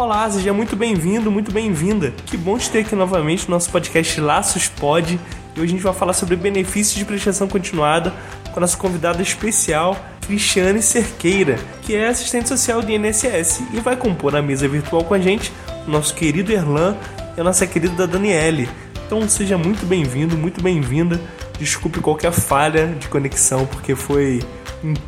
[0.00, 2.10] Olá, seja muito bem-vindo, muito bem-vinda.
[2.24, 5.20] Que bom te ter aqui novamente no nosso podcast Laços Pod.
[5.54, 8.10] E hoje a gente vai falar sobre benefícios de prestação continuada
[8.50, 9.94] com a nossa convidada especial,
[10.26, 15.12] Cristiane Cerqueira, que é assistente social do INSS e vai compor a mesa virtual com
[15.12, 15.52] a gente
[15.86, 16.96] o nosso querido Erlan
[17.36, 18.70] e a nossa querida Daniele.
[19.04, 21.20] Então seja muito bem-vindo, muito bem-vinda.
[21.58, 24.40] Desculpe qualquer falha de conexão, porque foi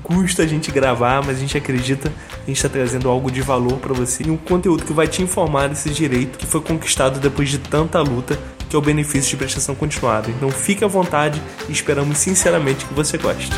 [0.02, 3.78] custo a gente gravar, mas a gente acredita a gente está trazendo algo de valor
[3.78, 7.48] para você e um conteúdo que vai te informar desse direito que foi conquistado depois
[7.48, 8.38] de tanta luta,
[8.68, 10.30] que é o benefício de prestação continuada.
[10.30, 13.50] Então fique à vontade e esperamos sinceramente que você goste.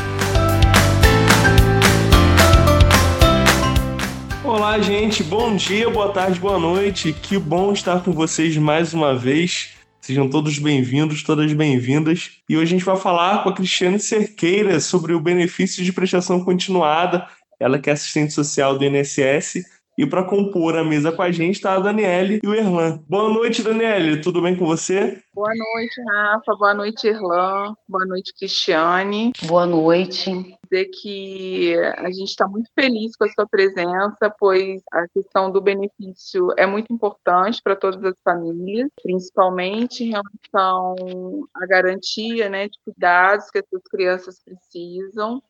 [4.43, 5.23] Olá, gente.
[5.23, 7.11] Bom dia, boa tarde, boa noite.
[7.11, 9.74] Que bom estar com vocês mais uma vez.
[10.05, 12.39] Sejam todos bem-vindos, todas bem-vindas.
[12.47, 16.45] E hoje a gente vai falar com a Cristiane Cerqueira sobre o benefício de prestação
[16.45, 17.27] continuada.
[17.59, 19.63] Ela que é assistente social do INSS.
[19.97, 22.99] E para compor a mesa com a gente está a Daniele e o Erlan.
[23.09, 24.21] Boa noite, Daniele.
[24.21, 25.23] Tudo bem com você?
[25.33, 26.55] Boa noite, Rafa.
[26.55, 27.73] Boa noite, Erlan.
[27.89, 29.33] Boa noite, Cristiane.
[29.47, 30.54] Boa noite.
[30.69, 35.61] Dizer que a gente está muito feliz com a sua presença, pois a questão do
[35.61, 42.79] benefício é muito importante para todas as famílias, principalmente em relação à garantia né, de
[42.83, 45.41] cuidados que as suas crianças precisam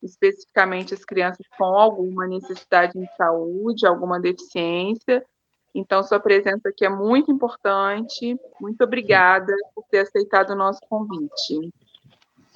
[0.00, 5.26] especificamente as crianças com alguma necessidade de saúde, alguma deficiência,
[5.74, 8.36] então, sua presença aqui é muito importante.
[8.60, 11.72] Muito obrigada por ter aceitado o nosso convite.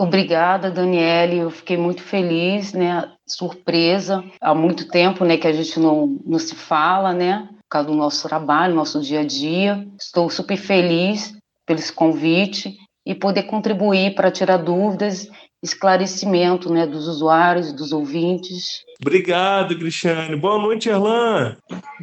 [0.03, 1.39] Obrigada, Daniele.
[1.39, 3.09] Eu fiquei muito feliz, né?
[3.25, 4.25] Surpresa.
[4.41, 7.49] Há muito tempo, né, que a gente não, não se fala, né?
[7.59, 9.87] Por causa do nosso trabalho, nosso dia a dia.
[9.97, 11.33] Estou super feliz
[11.65, 15.31] pelo esse convite e poder contribuir para tirar dúvidas
[15.63, 18.85] esclarecimento né, dos usuários, dos ouvintes.
[19.01, 20.37] Obrigado, Cristiane.
[20.37, 21.57] Boa noite, Erlan.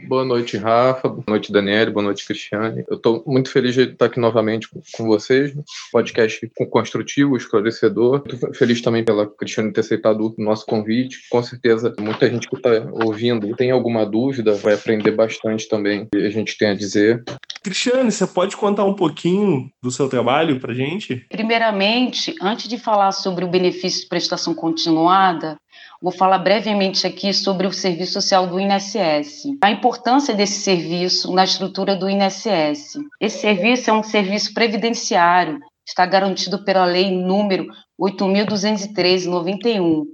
[0.07, 1.07] Boa noite, Rafa.
[1.07, 1.91] Boa noite, Daniele.
[1.91, 2.83] Boa noite, Cristiane.
[2.89, 5.53] Eu estou muito feliz de estar aqui novamente com vocês.
[5.91, 8.23] Podcast construtivo, esclarecedor.
[8.25, 11.19] Muito feliz também pela Cristiane ter aceitado o nosso convite.
[11.29, 12.69] Com certeza, muita gente que está
[13.05, 17.23] ouvindo tem alguma dúvida, vai aprender bastante também o que a gente tem a dizer.
[17.61, 21.25] Cristiane, você pode contar um pouquinho do seu trabalho para gente?
[21.29, 25.57] Primeiramente, antes de falar sobre o benefício de prestação continuada,
[26.01, 29.43] vou falar brevemente aqui sobre o serviço social do INSS.
[29.61, 32.97] A importância desse serviço na estrutura do INSS.
[33.19, 37.67] Esse serviço é um serviço previdenciário, está garantido pela lei número
[37.99, 40.05] 8.213/91,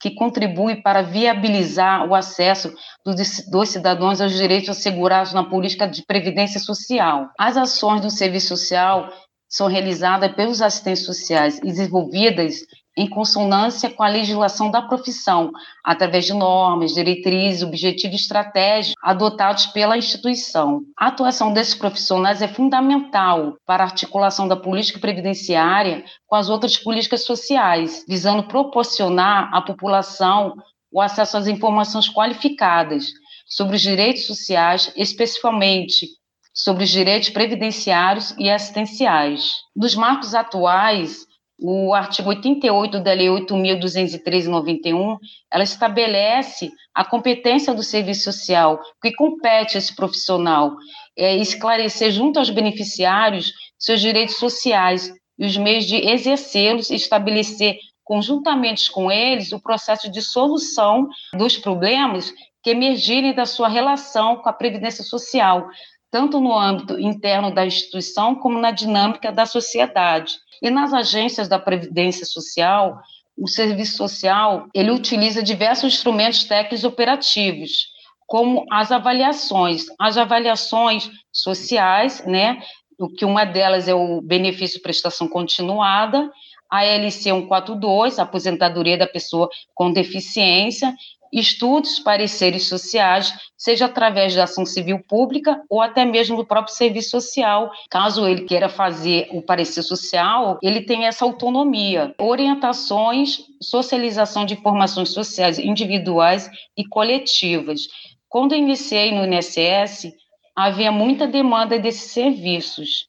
[0.00, 2.72] que contribui para viabilizar o acesso
[3.04, 7.28] dos cidadãos aos direitos assegurados na política de previdência social.
[7.38, 9.08] As ações do serviço social
[9.48, 12.60] são realizadas pelos assistentes sociais e desenvolvidas
[12.96, 15.50] em consonância com a legislação da profissão,
[15.82, 20.82] através de normas, diretrizes, objetivos e estratégias adotados pela instituição.
[20.96, 26.76] A atuação desses profissionais é fundamental para a articulação da política previdenciária com as outras
[26.76, 30.54] políticas sociais, visando proporcionar à população
[30.92, 33.06] o acesso às informações qualificadas
[33.46, 36.06] sobre os direitos sociais, especificamente
[36.54, 39.50] sobre os direitos previdenciários e assistenciais.
[39.74, 41.26] Nos marcos atuais,
[41.58, 45.18] o artigo 88 da Lei 8.213/91,
[45.52, 50.74] ela estabelece a competência do serviço social, que compete a esse profissional,
[51.16, 57.78] é esclarecer junto aos beneficiários seus direitos sociais e os meios de exercê-los e estabelecer
[58.02, 62.32] conjuntamente com eles o processo de solução dos problemas
[62.62, 65.68] que emergirem da sua relação com a previdência social,
[66.10, 70.34] tanto no âmbito interno da instituição como na dinâmica da sociedade.
[70.62, 73.00] E nas agências da previdência social,
[73.36, 77.88] o serviço social ele utiliza diversos instrumentos técnicos operativos,
[78.26, 82.62] como as avaliações, as avaliações sociais, né?
[82.98, 86.30] O que uma delas é o benefício prestação continuada,
[86.70, 90.94] a LC 142, a aposentadoria da pessoa com deficiência,
[91.40, 97.10] estudos, pareceres sociais, seja através da ação civil pública ou até mesmo do próprio serviço
[97.10, 97.72] social.
[97.90, 102.14] Caso ele queira fazer o parecer social, ele tem essa autonomia.
[102.18, 107.88] Orientações, socialização de informações sociais individuais e coletivas.
[108.28, 110.12] Quando iniciei no INSS,
[110.54, 113.08] havia muita demanda desses serviços,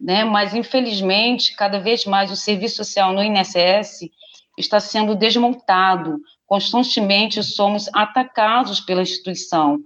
[0.00, 0.24] né?
[0.24, 4.10] mas infelizmente, cada vez mais o serviço social no INSS
[4.58, 6.18] está sendo desmontado,
[6.50, 9.78] constantemente somos atacados pela instituição.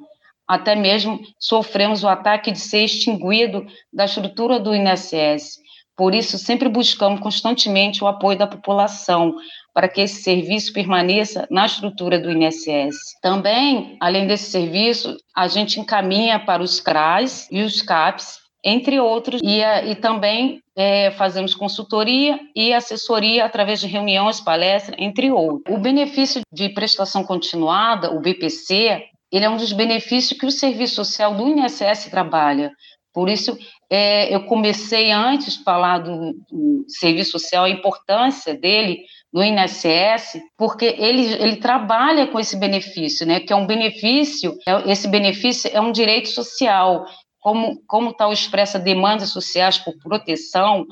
[0.48, 5.58] Até mesmo sofremos o ataque de ser extinguido da estrutura do INSS.
[5.94, 9.34] Por isso, sempre buscamos constantemente o apoio da população,
[9.74, 12.96] para que esse serviço permaneça na estrutura do INSS.
[13.20, 19.40] Também, além desse serviço, a gente encaminha para os CRAs e os CAPs, entre outros,
[19.44, 25.76] e, e também é, fazemos consultoria e assessoria através de reuniões, palestras, entre outros.
[25.76, 30.94] O benefício de prestação continuada, o BPC, ele é um dos benefícios que o Serviço
[30.96, 32.72] Social do INSS trabalha.
[33.12, 33.56] Por isso,
[33.90, 38.98] é, eu comecei antes a falar do, do, Serviço Social, a importância dele
[39.32, 44.90] no INSS, porque ele, ele trabalha com esse benefício, né, que é um benefício, é,
[44.90, 47.04] esse benefício é um direito social,
[47.44, 50.86] como como está expressa demandas sociais por proteção,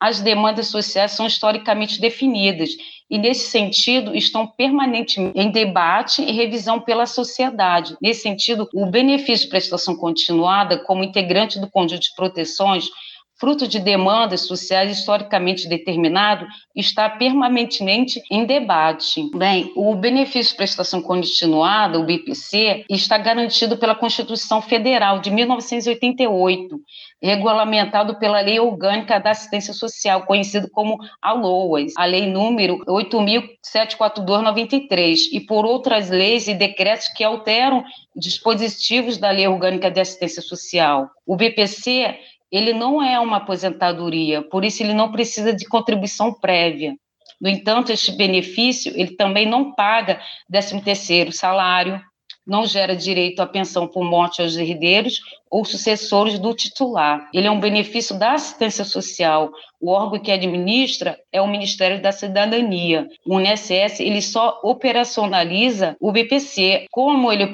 [0.00, 2.70] as demandas sociais são historicamente definidas
[3.10, 7.94] e, nesse sentido, estão permanentemente em debate e revisão pela sociedade.
[8.00, 12.88] Nesse sentido, o benefício de prestação continuada, como integrante do conjunto de proteções,
[13.38, 16.44] fruto de demandas sociais historicamente determinado,
[16.74, 19.30] está permanentemente em debate.
[19.34, 26.80] Bem, o benefício de prestação continuada, o BPC, está garantido pela Constituição Federal de 1988,
[27.22, 35.28] regulamentado pela Lei Orgânica da Assistência Social, conhecido como a LOAS, a Lei número 8.742/93,
[35.32, 41.08] e por outras leis e decretos que alteram dispositivos da Lei Orgânica de Assistência Social.
[41.24, 42.18] O BPC
[42.50, 46.94] ele não é uma aposentadoria, por isso ele não precisa de contribuição prévia.
[47.40, 50.20] No entanto, este benefício, ele também não paga
[50.52, 52.00] 13º salário,
[52.48, 57.28] não gera direito à pensão por morte aos herdeiros ou sucessores do titular.
[57.32, 59.50] Ele é um benefício da assistência social.
[59.80, 63.06] O órgão que administra é o Ministério da Cidadania.
[63.26, 66.86] O INSS ele só operacionaliza o BPC.
[66.90, 67.44] Como ele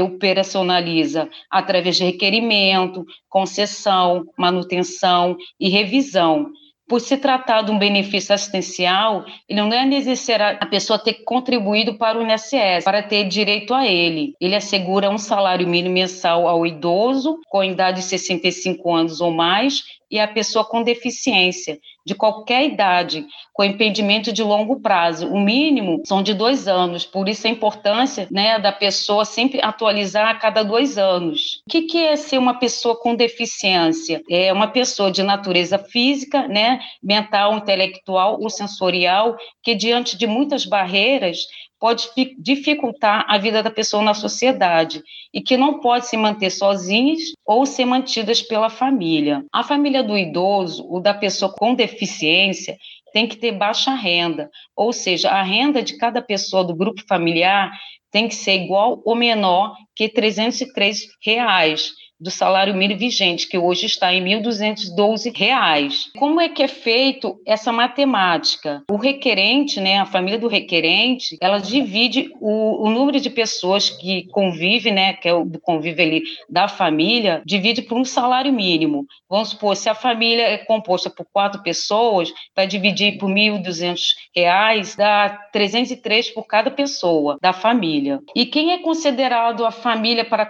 [0.00, 1.28] operacionaliza?
[1.50, 6.50] Através de requerimento, concessão, manutenção e revisão
[6.92, 11.94] por se tratar de um benefício assistencial, ele não é necessário a pessoa ter contribuído
[11.94, 14.34] para o INSS para ter direito a ele.
[14.38, 19.82] Ele assegura um salário mínimo mensal ao idoso com idade de 65 anos ou mais
[20.12, 25.28] e a pessoa com deficiência de qualquer idade, com impedimento de longo prazo.
[25.28, 30.28] O mínimo são de dois anos, por isso a importância né, da pessoa sempre atualizar
[30.28, 31.62] a cada dois anos.
[31.66, 34.20] O que, que é ser uma pessoa com deficiência?
[34.28, 40.66] É uma pessoa de natureza física, né, mental, intelectual ou sensorial, que diante de muitas
[40.66, 41.38] barreiras
[41.82, 45.02] pode dificultar a vida da pessoa na sociedade
[45.34, 49.44] e que não pode se manter sozinhas ou ser mantidas pela família.
[49.52, 52.76] A família do idoso ou da pessoa com deficiência
[53.12, 57.72] tem que ter baixa renda, ou seja, a renda de cada pessoa do grupo familiar
[58.12, 61.90] tem que ser igual ou menor que 303 reais
[62.22, 66.10] do salário mínimo vigente, que hoje está em R$ 1.212.
[66.16, 68.84] Como é que é feito essa matemática?
[68.88, 74.28] O requerente, né, a família do requerente, ela divide o, o número de pessoas que
[74.28, 79.04] convive, né, que é o convívio ali da família, divide por um salário mínimo.
[79.28, 84.96] Vamos supor, se a família é composta por quatro pessoas, vai dividir por R$ 1.200,
[84.96, 88.20] dá 303 por cada pessoa da família.
[88.36, 90.46] E quem é considerado a família para,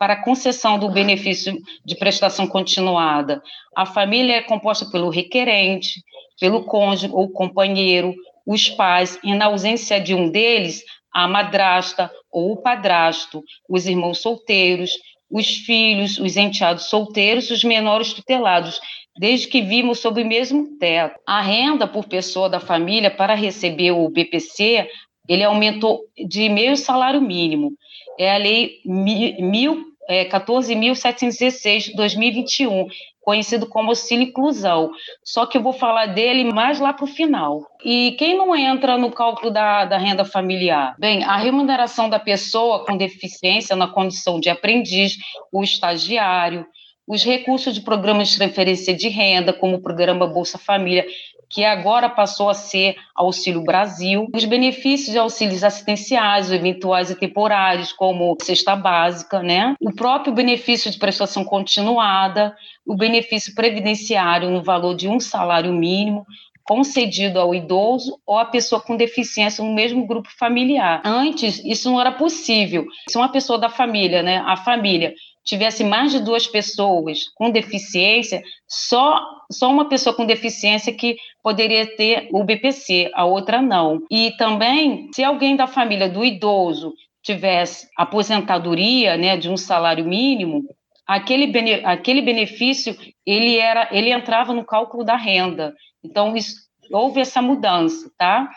[0.00, 1.54] para a concessão do benefício
[1.84, 3.42] de prestação continuada.
[3.76, 6.02] A família é composta pelo requerente,
[6.40, 8.14] pelo cônjuge ou companheiro,
[8.46, 10.82] os pais, e na ausência de um deles,
[11.12, 14.90] a madrasta ou o padrasto, os irmãos solteiros,
[15.30, 18.80] os filhos, os enteados solteiros, os menores tutelados,
[19.18, 21.20] desde que vimos sob o mesmo teto.
[21.26, 24.88] A renda por pessoa da família para receber o BPC,
[25.28, 27.72] ele aumentou de meio salário mínimo.
[28.18, 32.88] É a lei mil é, 14.716 2021,
[33.20, 34.90] conhecido como auxílio inclusão.
[35.22, 37.64] Só que eu vou falar dele mais lá para o final.
[37.84, 40.96] E quem não entra no cálculo da, da renda familiar?
[40.98, 45.16] Bem, a remuneração da pessoa com deficiência na condição de aprendiz,
[45.52, 46.66] o estagiário,
[47.06, 51.06] os recursos de programas de transferência de renda, como o programa Bolsa Família,
[51.50, 57.92] que agora passou a ser Auxílio Brasil, os benefícios de auxílios assistenciais, eventuais e temporários,
[57.92, 59.74] como cesta básica, né?
[59.80, 66.24] O próprio benefício de prestação continuada, o benefício previdenciário no valor de um salário mínimo,
[66.70, 71.02] concedido ao idoso ou à pessoa com deficiência no mesmo grupo familiar.
[71.04, 72.86] Antes, isso não era possível.
[73.08, 75.12] Se uma pessoa da família, né, a família,
[75.44, 79.20] tivesse mais de duas pessoas com deficiência, só,
[79.50, 84.00] só uma pessoa com deficiência que poderia ter o BPC, a outra não.
[84.10, 86.92] E também, se alguém da família do idoso
[87.22, 90.64] tivesse aposentadoria, né, de um salário mínimo,
[91.06, 95.74] aquele, bene, aquele benefício ele era ele entrava no cálculo da renda.
[96.04, 96.54] Então isso
[96.92, 98.48] houve essa mudança, tá?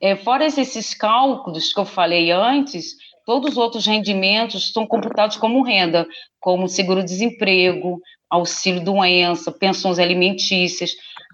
[0.00, 2.96] É, fora esses cálculos que eu falei antes,
[3.32, 6.06] todos os outros rendimentos são computados como renda,
[6.38, 7.98] como seguro-desemprego,
[8.28, 10.90] auxílio-doença, pensões alimentícias,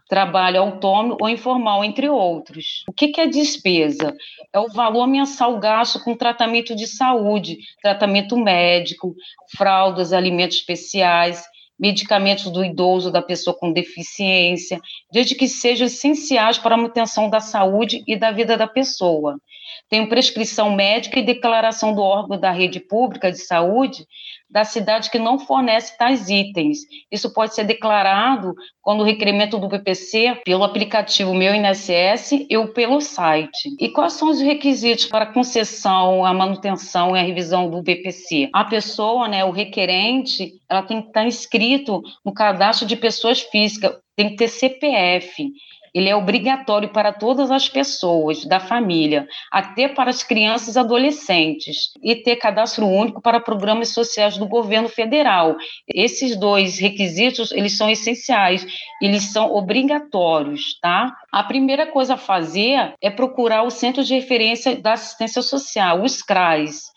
[0.09, 2.85] trabalho autônomo ou informal, entre outros.
[2.89, 4.15] O que é despesa?
[4.53, 9.17] É o valor mensal gasto com tratamento de saúde, tratamento médico,
[9.57, 11.43] fraldas, alimentos especiais,
[11.77, 14.81] medicamentos do idoso, da pessoa com deficiência,
[15.13, 19.41] desde que sejam essenciais para a manutenção da saúde e da vida da pessoa.
[19.89, 24.07] Tem prescrição médica e declaração do órgão da rede pública de saúde
[24.51, 26.79] da cidade que não fornece tais itens.
[27.13, 33.01] Isso pode ser declarado quando o requerimento do BPC pelo aplicativo Meu INSS ou pelo
[33.01, 33.77] site.
[33.79, 38.49] E quais são os requisitos para a concessão, a manutenção e a revisão do BPC?
[38.53, 43.97] A pessoa, né, o requerente, ela tem que estar inscrito no cadastro de pessoas físicas,
[44.17, 45.53] tem que ter CPF
[45.95, 51.93] ele é obrigatório para todas as pessoas da família, até para as crianças e adolescentes,
[52.03, 55.57] e ter cadastro único para programas sociais do governo federal.
[55.87, 58.67] Esses dois requisitos, eles são essenciais,
[59.01, 61.15] eles são obrigatórios, tá?
[61.33, 66.23] A primeira coisa a fazer é procurar o Centro de Referência da Assistência Social, os
[66.23, 66.89] CRAS,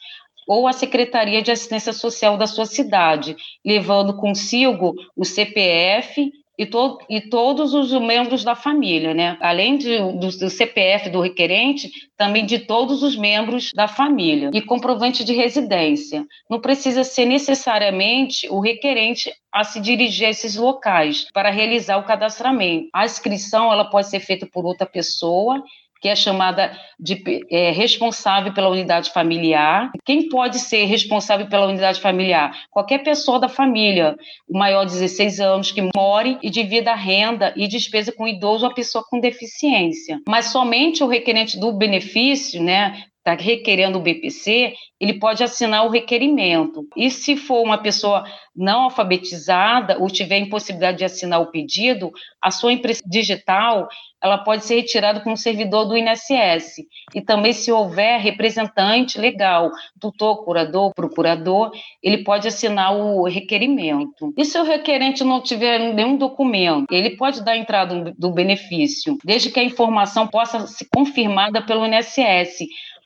[0.48, 6.31] ou a Secretaria de Assistência Social da sua cidade, levando consigo o CPF
[6.62, 9.36] e, to e todos os membros da família, né?
[9.41, 14.51] Além de, do, do, CPF do requerente, também de todos os membros da família.
[14.53, 16.24] E comprovante de residência.
[16.48, 22.03] Não precisa ser necessariamente o requerente a se dirigir a esses locais para realizar o
[22.03, 22.89] cadastramento.
[22.94, 25.63] A inscrição ela pode ser feita por outra pessoa
[26.01, 29.91] que é chamada de é, responsável pela unidade familiar.
[30.03, 32.51] Quem pode ser responsável pela unidade familiar?
[32.72, 34.15] Qualquer pessoa da família,
[34.50, 38.72] maior de 16 anos, que more e divida a renda e despesa com idoso ou
[38.72, 40.20] a pessoa com deficiência.
[40.27, 45.90] Mas somente o requerente do benefício, né, está requerendo o BPC, ele pode assinar o
[45.90, 46.88] requerimento.
[46.98, 48.24] E se for uma pessoa
[48.56, 52.12] não alfabetizada ou tiver impossibilidade de assinar o pedido,
[52.42, 53.88] a sua impressão digital
[54.24, 56.84] ela pode ser retirada com um servidor do INSS.
[57.16, 61.72] E também, se houver representante legal, tutor, curador, procurador,
[62.04, 64.32] ele pode assinar o requerimento.
[64.38, 69.50] E se o requerente não tiver nenhum documento, ele pode dar entrada do benefício, desde
[69.50, 72.60] que a informação possa ser confirmada pelo INSS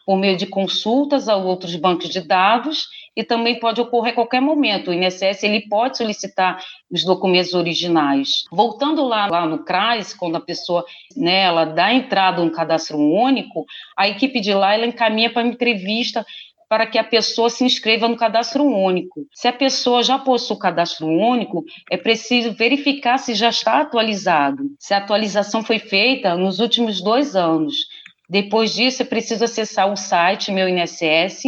[0.05, 4.41] por meio de consultas a outros bancos de dados e também pode ocorrer a qualquer
[4.41, 4.91] momento.
[4.91, 8.43] O INSS ele pode solicitar os documentos originais.
[8.51, 10.85] Voltando lá, lá no CRAS, quando a pessoa
[11.15, 13.65] né, ela dá entrada no cadastro único,
[13.97, 16.25] a equipe de lá ela encaminha para uma entrevista
[16.67, 19.25] para que a pessoa se inscreva no cadastro único.
[19.33, 24.63] Se a pessoa já possui o cadastro único, é preciso verificar se já está atualizado,
[24.79, 27.87] se a atualização foi feita nos últimos dois anos.
[28.29, 31.43] Depois disso, é preciso acessar o site Meu INSS,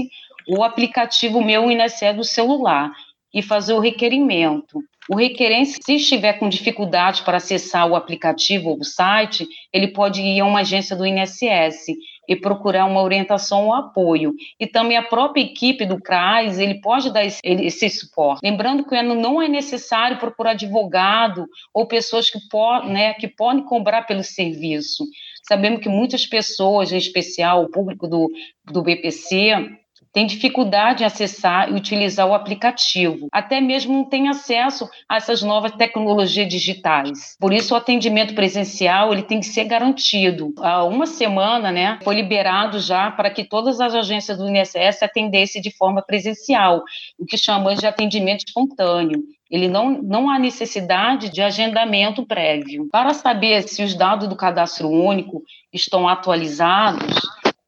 [0.48, 2.92] o aplicativo Meu INSS do celular
[3.34, 4.82] e fazer o requerimento.
[5.10, 10.22] O requerente, se estiver com dificuldade para acessar o aplicativo ou o site, ele pode
[10.22, 11.94] ir a uma agência do INSS
[12.28, 14.34] e procurar uma orientação ou apoio.
[14.60, 18.42] E também a própria equipe do CRAS, ele pode dar esse, esse suporte.
[18.44, 24.02] Lembrando que não é necessário procurar advogado ou pessoas que, po, né, que podem cobrar
[24.02, 25.06] pelo serviço.
[25.48, 28.30] Sabemos que muitas pessoas, em especial o público do,
[28.66, 29.52] do BPC,
[30.14, 35.42] tem dificuldade em acessar e utilizar o aplicativo, até mesmo não tem acesso a essas
[35.42, 37.36] novas tecnologias digitais.
[37.40, 40.54] Por isso, o atendimento presencial ele tem que ser garantido.
[40.60, 45.62] Há uma semana, né, foi liberado já para que todas as agências do INSS atendessem
[45.62, 46.84] de forma presencial,
[47.18, 49.24] o que chamamos de atendimento espontâneo.
[49.50, 52.90] Ele não, não há necessidade de agendamento prévio.
[52.92, 57.22] Para saber se os dados do cadastro único estão atualizados,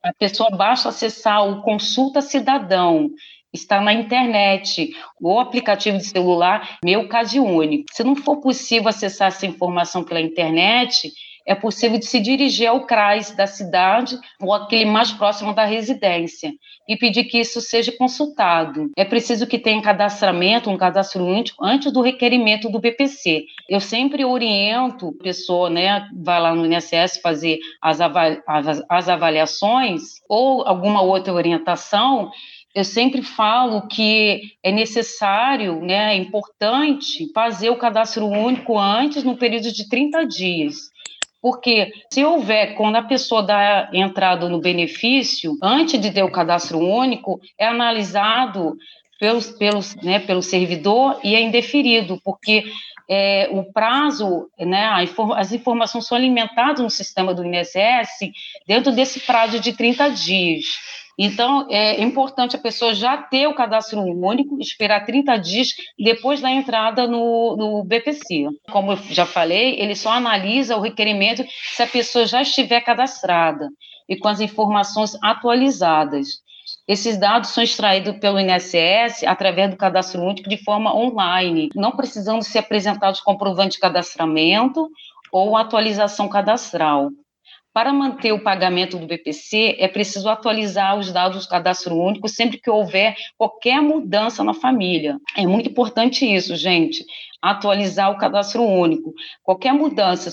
[0.04, 3.10] a pessoa basta acessar o Consulta Cidadão,
[3.52, 7.86] está na internet, o aplicativo de celular Meu Caso Único.
[7.92, 11.12] Se não for possível acessar essa informação pela internet,
[11.50, 16.54] é possível de se dirigir ao CRAS da cidade ou aquele mais próximo da residência
[16.88, 18.92] e pedir que isso seja consultado.
[18.96, 23.46] É preciso que tenha cadastramento, um cadastro único, antes do requerimento do BPC.
[23.68, 29.10] Eu sempre oriento a pessoa, né, vai lá no INSS fazer as, avali as, as
[29.10, 32.30] avaliações ou alguma outra orientação,
[32.76, 39.36] eu sempre falo que é necessário, né, é importante fazer o cadastro único antes, no
[39.36, 40.76] período de 30 dias.
[41.42, 46.80] Porque se houver, quando a pessoa dá entrada no benefício, antes de ter o cadastro
[46.80, 48.76] único, é analisado
[49.20, 52.66] pelos, pelos, né, pelo servidor e é indeferido, porque
[53.10, 54.88] é, o prazo, né,
[55.36, 58.32] as informações são alimentadas no sistema do INSS
[58.68, 60.66] dentro desse prazo de 30 dias.
[61.22, 66.50] Então, é importante a pessoa já ter o cadastro único, esperar 30 dias depois da
[66.50, 68.48] entrada no, no BPC.
[68.72, 71.44] Como eu já falei, ele só analisa o requerimento
[71.76, 73.68] se a pessoa já estiver cadastrada
[74.08, 76.40] e com as informações atualizadas.
[76.88, 82.44] Esses dados são extraídos pelo INSS através do cadastro único de forma online, não precisando
[82.44, 84.88] ser apresentados comprovante de cadastramento
[85.34, 87.10] ou atualização cadastral.
[87.72, 92.60] Para manter o pagamento do BPC, é preciso atualizar os dados do cadastro único sempre
[92.60, 95.20] que houver qualquer mudança na família.
[95.38, 97.06] É muito importante isso, gente.
[97.42, 99.14] Atualizar o cadastro único.
[99.44, 100.32] Qualquer mudança,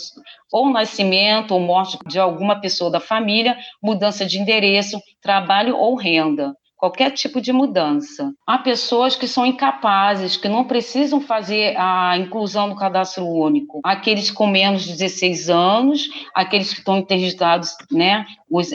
[0.51, 6.55] ou nascimento ou morte de alguma pessoa da família, mudança de endereço, trabalho ou renda
[6.77, 8.33] qualquer tipo de mudança.
[8.47, 13.81] Há pessoas que são incapazes, que não precisam fazer a inclusão no cadastro único.
[13.83, 18.27] Aqueles com menos de 16 anos, aqueles que estão interditados, né,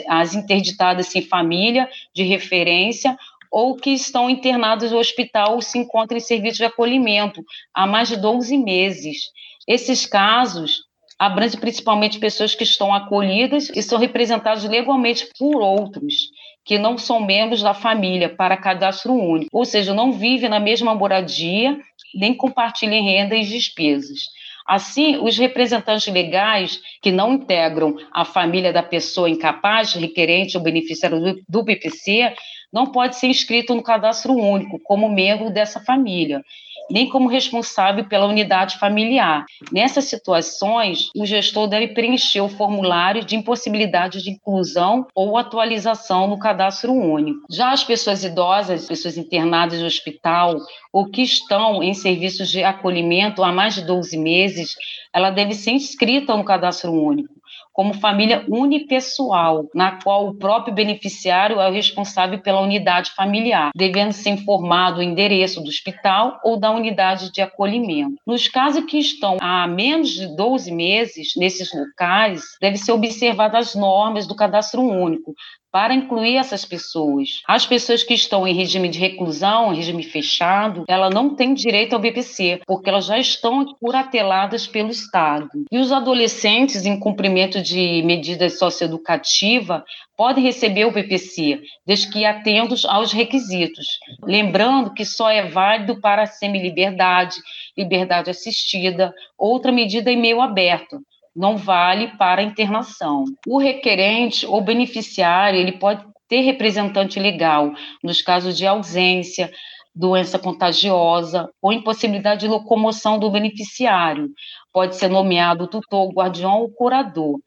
[0.08, 3.16] as interditadas sem família de referência,
[3.50, 7.44] ou que estão internados no hospital ou se encontram em serviço de acolhimento
[7.74, 9.30] há mais de 12 meses.
[9.68, 10.84] Esses casos
[11.18, 16.30] abrangem principalmente pessoas que estão acolhidas e são representadas legalmente por outros
[16.64, 20.94] que não são membros da família para cadastro único, ou seja, não vivem na mesma
[20.94, 21.78] moradia,
[22.14, 24.20] nem compartilham renda e despesas.
[24.66, 31.42] Assim, os representantes legais que não integram a família da pessoa incapaz, requerente ou beneficiário
[31.48, 32.32] do BPC,
[32.72, 36.42] não pode ser inscrito no cadastro único como membro dessa família
[36.90, 39.44] nem como responsável pela unidade familiar.
[39.72, 46.38] Nessas situações, o gestor deve preencher o formulário de impossibilidade de inclusão ou atualização no
[46.38, 47.40] cadastro único.
[47.50, 50.56] Já as pessoas idosas, pessoas internadas no hospital
[50.92, 54.74] ou que estão em serviços de acolhimento há mais de 12 meses,
[55.12, 57.41] ela deve ser inscrita no cadastro único
[57.72, 64.12] como família unipessoal, na qual o próprio beneficiário é o responsável pela unidade familiar, devendo
[64.12, 68.16] ser informado o endereço do hospital ou da unidade de acolhimento.
[68.26, 73.74] Nos casos que estão há menos de 12 meses nesses locais, deve ser observadas as
[73.74, 75.34] normas do cadastro único,
[75.72, 77.40] para incluir essas pessoas.
[77.48, 81.98] As pessoas que estão em regime de reclusão, regime fechado, ela não tem direito ao
[81.98, 85.48] BPC, porque elas já estão curateladas pelo Estado.
[85.72, 89.82] E os adolescentes em cumprimento de medidas socioeducativas
[90.14, 93.86] podem receber o BPC, desde que atentos aos requisitos.
[94.22, 97.36] Lembrando que só é válido para semi-liberdade,
[97.76, 101.00] liberdade assistida, outra medida em meio aberto,
[101.34, 103.24] não vale para internação.
[103.46, 109.50] O requerente ou beneficiário, ele pode ter representante legal nos casos de ausência,
[109.94, 114.30] doença contagiosa ou impossibilidade de locomoção do beneficiário.
[114.72, 117.38] Pode ser nomeado tutor, guardião ou curador.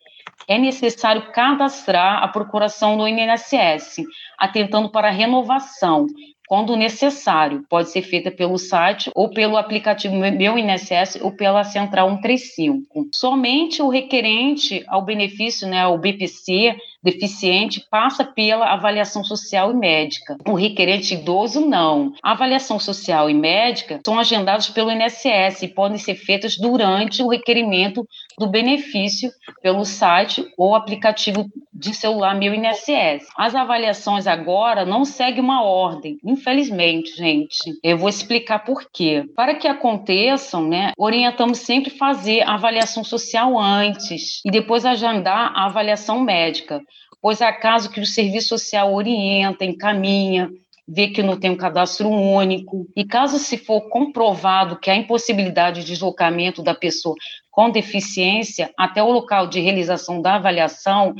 [0.47, 4.03] É necessário cadastrar a procuração no INSS,
[4.37, 6.05] atentando para a renovação,
[6.47, 7.65] quando necessário.
[7.69, 13.07] Pode ser feita pelo site ou pelo aplicativo Meu INSS ou pela Central 135.
[13.13, 20.35] Somente o requerente ao benefício, né, o BPC, deficiente passa pela avaliação social e médica.
[20.47, 22.11] O requerente idoso, não.
[22.23, 27.27] A avaliação social e médica são agendadas pelo INSS e podem ser feitas durante o
[27.27, 33.27] requerimento do benefício pelo site ou aplicativo de celular Meu INSS.
[33.37, 37.57] As avaliações agora não seguem uma ordem, infelizmente, gente.
[37.83, 39.25] Eu vou explicar por quê.
[39.35, 45.65] Para que aconteçam, né, orientamos sempre fazer a avaliação social antes e depois agendar a
[45.65, 46.81] avaliação médica
[47.25, 50.47] pois há caso que o serviço social orienta, encaminha,
[50.87, 55.81] vê que não tem um cadastro único, e caso se for comprovado que há impossibilidade
[55.81, 57.15] de deslocamento da pessoa
[57.49, 61.15] com deficiência até o local de realização da avaliação,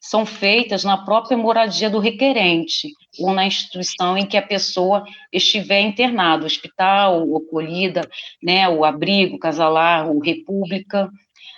[0.00, 5.80] são feitas na própria moradia do requerente, ou na instituição em que a pessoa estiver
[5.80, 8.02] internada, hospital, acolhida,
[8.42, 11.08] né, o abrigo, casalar, o república,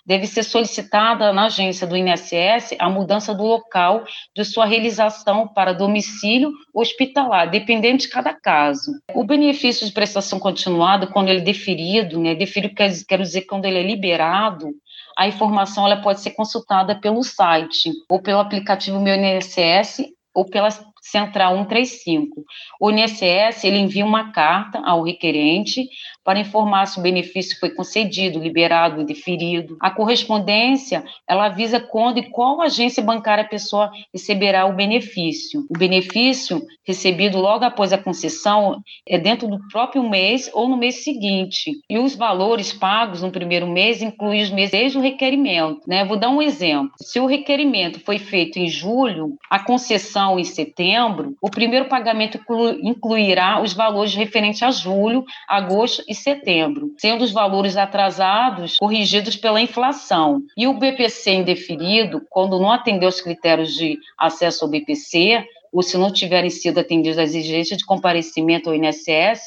[0.06, 5.72] deve ser solicitada na agência do INSS a mudança do local de sua realização para
[5.72, 8.92] domicílio hospitalar, dependendo de cada caso.
[9.12, 13.64] O benefício de prestação continuada, quando ele é deferido, né, deferido quer, quer dizer quando
[13.64, 14.70] ele é liberado,
[15.18, 20.68] a informação ela pode ser consultada pelo site ou pelo aplicativo Meu INSS ou pela
[21.00, 22.44] Central 135.
[22.80, 25.88] O INSS ele envia uma carta ao requerente
[26.26, 29.76] para informar se o benefício foi concedido, liberado, deferido.
[29.78, 35.64] A correspondência, ela avisa quando e qual agência bancária a pessoa receberá o benefício.
[35.70, 41.04] O benefício recebido logo após a concessão é dentro do próprio mês ou no mês
[41.04, 41.70] seguinte.
[41.88, 45.82] E os valores pagos no primeiro mês incluem os meses desde o requerimento.
[45.86, 46.04] Né?
[46.04, 46.90] Vou dar um exemplo.
[47.00, 52.40] Se o requerimento foi feito em julho, a concessão em setembro, o primeiro pagamento
[52.82, 59.60] incluirá os valores referentes a julho, agosto e setembro, sendo os valores atrasados corrigidos pela
[59.60, 60.42] inflação.
[60.56, 65.98] E o BPC indeferido, quando não atendeu os critérios de acesso ao BPC, ou se
[65.98, 69.42] não tiverem sido atendidas as exigências de comparecimento ao INSS,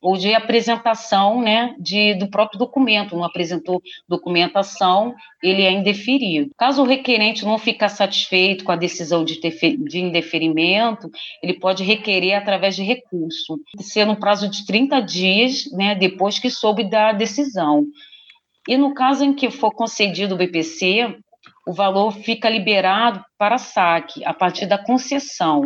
[0.00, 6.50] ou de apresentação né, de, do próprio documento, não apresentou documentação, ele é indeferido.
[6.56, 11.10] Caso o requerente não ficar satisfeito com a decisão de, de indeferimento,
[11.42, 16.48] ele pode requerer através de recurso, sendo um prazo de 30 dias né, depois que
[16.48, 17.84] soube da decisão.
[18.66, 21.18] E no caso em que for concedido o BPC,
[21.66, 25.62] o valor fica liberado para saque a partir da concessão,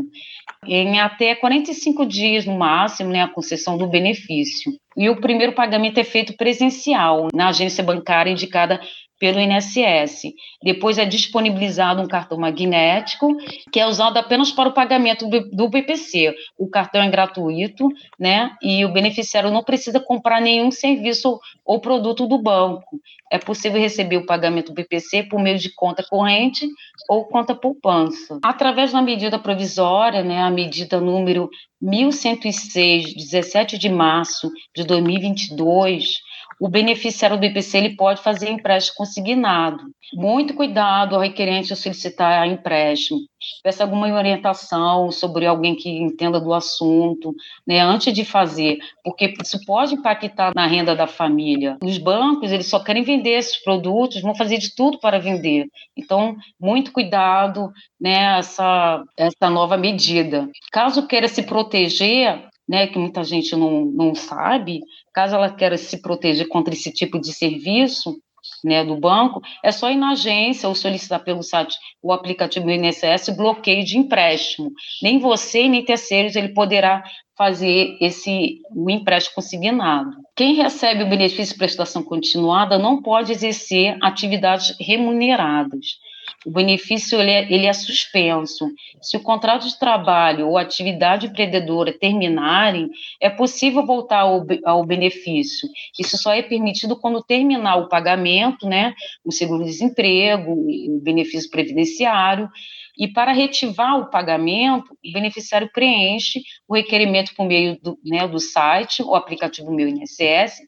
[0.66, 4.72] em até 45 dias no máximo, né, a concessão do benefício.
[4.96, 8.80] E o primeiro pagamento é feito presencial na agência bancária indicada
[9.24, 10.34] pelo INSS.
[10.62, 13.34] Depois é disponibilizado um cartão magnético,
[13.72, 16.34] que é usado apenas para o pagamento do BPC.
[16.58, 17.88] O cartão é gratuito,
[18.20, 18.50] né?
[18.62, 23.00] E o beneficiário não precisa comprar nenhum serviço ou produto do banco.
[23.32, 26.68] É possível receber o pagamento do BPC por meio de conta corrente
[27.08, 28.38] ou conta poupança.
[28.44, 31.48] Através da medida provisória, né, a medida número
[31.80, 36.18] 1106, 17 de março de 2022,
[36.60, 39.84] o beneficiário do BPC ele pode fazer empréstimo consignado.
[40.12, 43.20] Muito cuidado ao requerente solicitar empréstimo.
[43.62, 47.34] Peça alguma orientação sobre alguém que entenda do assunto,
[47.66, 51.76] né, antes de fazer, porque isso pode impactar na renda da família.
[51.82, 55.66] Os bancos, eles só querem vender esses produtos, vão fazer de tudo para vender.
[55.96, 60.48] Então, muito cuidado, né, essa, essa nova medida.
[60.72, 64.80] Caso queira se proteger, né, que muita gente não, não sabe,
[65.14, 68.20] caso ela queira se proteger contra esse tipo de serviço,
[68.62, 72.72] né, do banco, é só ir na agência ou solicitar pelo site o aplicativo do
[72.72, 74.70] INSS bloqueio de empréstimo.
[75.02, 77.02] Nem você nem terceiros ele poderá
[77.36, 80.10] fazer esse o empréstimo consignado.
[80.36, 85.98] Quem recebe o benefício de prestação continuada não pode exercer atividades remuneradas
[86.44, 88.70] o benefício ele é, ele é suspenso.
[89.00, 95.68] Se o contrato de trabalho ou atividade empreendedora terminarem, é possível voltar ao, ao benefício.
[95.98, 102.48] Isso só é permitido quando terminar o pagamento, né, o seguro-desemprego, o benefício previdenciário,
[102.96, 108.38] e para retivar o pagamento, o beneficiário preenche o requerimento por meio do, né, do
[108.38, 110.60] site, o aplicativo Meu INSS,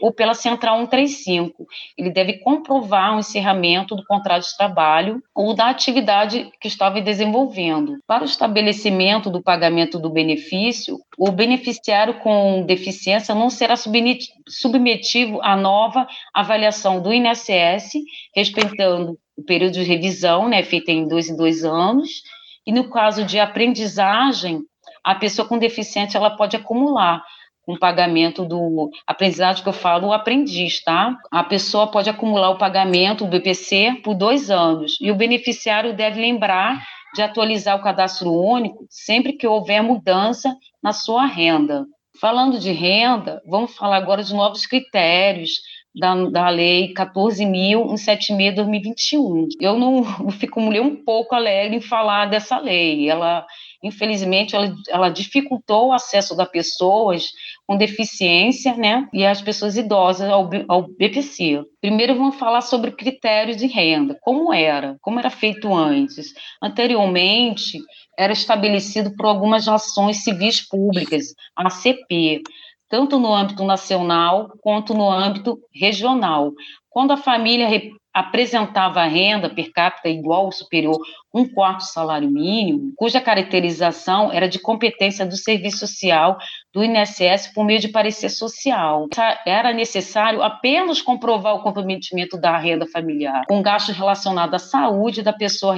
[0.00, 1.66] ou pela Central 135.
[1.96, 7.98] Ele deve comprovar o encerramento do contrato de trabalho ou da atividade que estava desenvolvendo.
[8.06, 15.56] Para o estabelecimento do pagamento do benefício, o beneficiário com deficiência não será submetido à
[15.56, 17.92] nova avaliação do INSS,
[18.34, 22.22] respeitando o período de revisão, né, feita em dois em dois anos,
[22.66, 24.60] e no caso de aprendizagem,
[25.02, 27.22] a pessoa com deficiência ela pode acumular
[27.66, 31.16] um pagamento do aprendizagem que eu falo, o aprendiz, tá?
[31.30, 36.20] A pessoa pode acumular o pagamento do BPC por dois anos e o beneficiário deve
[36.20, 41.86] lembrar de atualizar o cadastro único sempre que houver mudança na sua renda.
[42.20, 45.52] Falando de renda, vamos falar agora de novos critérios
[45.94, 49.48] da, da Lei 14.176-2021.
[49.60, 53.08] Eu não eu fico um pouco alegre em falar dessa lei.
[53.08, 53.44] Ela,
[53.82, 57.32] infelizmente, ela, ela dificultou o acesso das pessoas
[57.66, 61.62] com deficiência, né, e as pessoas idosas ao, ao BPC.
[61.80, 64.18] Primeiro vamos falar sobre critérios de renda.
[64.20, 64.96] Como era?
[65.00, 66.34] Como era feito antes?
[66.62, 67.78] Anteriormente,
[68.18, 72.42] era estabelecido por algumas ações civis públicas, a ACP,
[72.90, 76.52] tanto no âmbito nacional quanto no âmbito regional.
[76.90, 77.68] Quando a família
[78.12, 80.98] apresentava renda per capita igual ou superior
[81.32, 86.38] a um quarto salário mínimo, cuja caracterização era de competência do serviço social
[86.72, 89.08] do INSS por meio de parecer social.
[89.46, 95.32] Era necessário apenas comprovar o comprometimento da renda familiar com gastos relacionados à saúde da
[95.32, 95.76] pessoa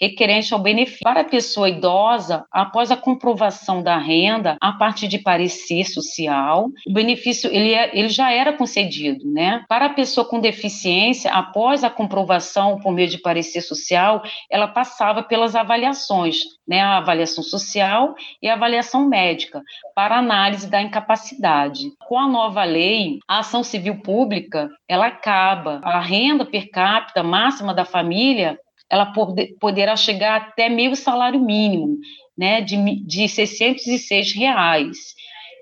[0.00, 1.02] requerente ao benefício.
[1.02, 6.92] Para a pessoa idosa, após a comprovação da renda, a partir de parecer social, o
[6.92, 9.64] benefício ele, é, ele já era concedido, né?
[9.68, 15.22] Para a pessoa com deficiência, após a comprovação por meio de parecer social, ela passava
[15.22, 16.80] pelas avaliações, né?
[16.80, 19.62] A avaliação social e a avaliação médica
[19.94, 21.90] para análise da incapacidade.
[22.06, 25.80] Com a nova lei, a ação civil pública, ela acaba.
[25.82, 28.58] A renda per capita máxima da família,
[28.90, 29.12] ela
[29.58, 31.96] poderá chegar até meio salário mínimo,
[32.36, 35.14] né, de, de 606 reais.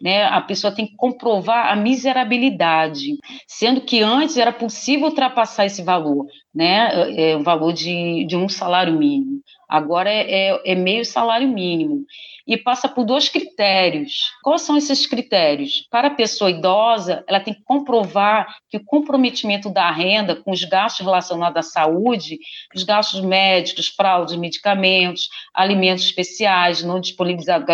[0.03, 5.83] Né, a pessoa tem que comprovar a miserabilidade, sendo que antes era possível ultrapassar esse
[5.83, 9.43] valor, né, é, é, o valor de, de um salário mínimo.
[9.71, 12.05] Agora é, é, é meio salário mínimo
[12.45, 14.33] e passa por dois critérios.
[14.43, 15.87] Quais são esses critérios?
[15.89, 20.65] Para a pessoa idosa, ela tem que comprovar que o comprometimento da renda com os
[20.65, 22.41] gastos relacionados à saúde,
[22.75, 27.69] os gastos médicos, fraudes, medicamentos, alimentos especiais não disponibilizados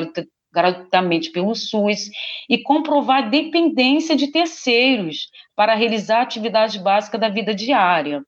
[0.56, 2.10] gratuitamente pelo SUS
[2.48, 8.22] e comprovar dependência de terceiros para realizar a atividade básica da vida diária.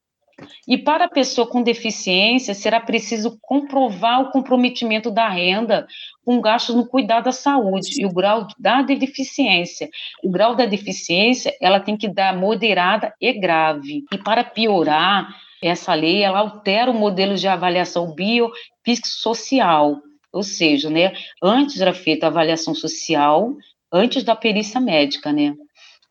[0.69, 5.87] E para a pessoa com deficiência, será preciso comprovar o comprometimento da renda
[6.25, 9.88] com gastos no cuidado da saúde e o grau da deficiência.
[10.23, 14.05] O grau da deficiência, ela tem que dar moderada e grave.
[14.12, 19.97] E para piorar, essa lei, ela altera o modelo de avaliação biopsicossocial,
[20.33, 21.12] ou seja, né,
[21.43, 23.55] antes era feita a avaliação social,
[23.93, 25.55] antes da perícia médica, né?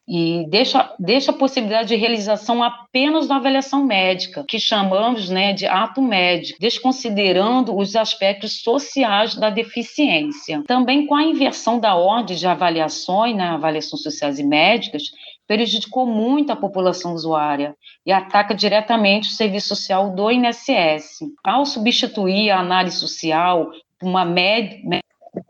[0.08, 5.68] e deixa, deixa a possibilidade de realização apenas da avaliação médica, que chamamos né, de
[5.68, 10.64] ato médico, desconsiderando os aspectos sociais da deficiência.
[10.66, 15.04] Também com a inversão da ordem de avaliações, né, avaliações sociais e médicas,
[15.46, 17.76] prejudicou muito a população usuária
[18.06, 21.20] e ataca diretamente o serviço social do INSS.
[21.44, 24.80] Ao substituir a análise social uma média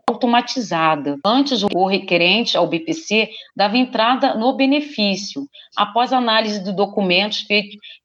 [0.08, 1.18] automatizada.
[1.24, 7.44] Antes, o requerente ao BPC dava entrada no benefício, após análise de documentos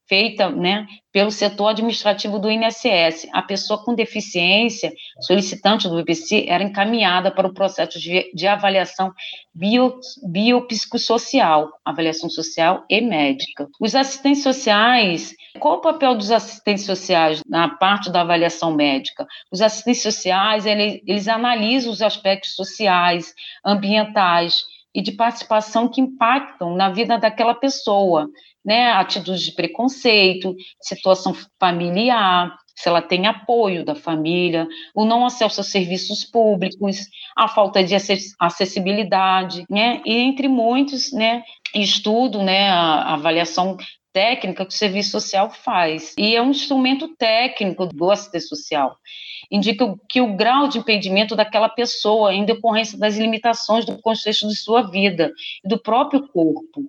[0.06, 3.26] feita né, pelo setor administrativo do INSS.
[3.32, 9.12] A pessoa com deficiência, solicitante do BPC, era encaminhada para o processo de, de avaliação
[9.54, 13.68] bio, biopsicossocial, avaliação social e médica.
[13.80, 19.26] Os assistentes sociais, qual o papel dos assistentes sociais na parte da avaliação médica?
[19.50, 24.62] Os assistentes sociais, eles, eles analisam os aspectos sociais, ambientais,
[24.94, 28.28] e de participação que impactam na vida daquela pessoa,
[28.64, 28.92] né?
[28.92, 35.64] Atitudes de preconceito, situação familiar, se ela tem apoio da família, o não acesso a
[35.64, 36.98] serviços públicos,
[37.36, 37.94] a falta de
[38.40, 40.00] acessibilidade, né?
[40.04, 41.42] E entre muitos, né?
[41.74, 42.70] Estudo, né?
[42.70, 43.76] A avaliação
[44.14, 46.14] técnica que o serviço social faz.
[46.16, 48.96] E é um instrumento técnico do assistente social.
[49.50, 54.56] Indica que o grau de impedimento daquela pessoa em decorrência das limitações do contexto de
[54.56, 56.84] sua vida e do próprio corpo.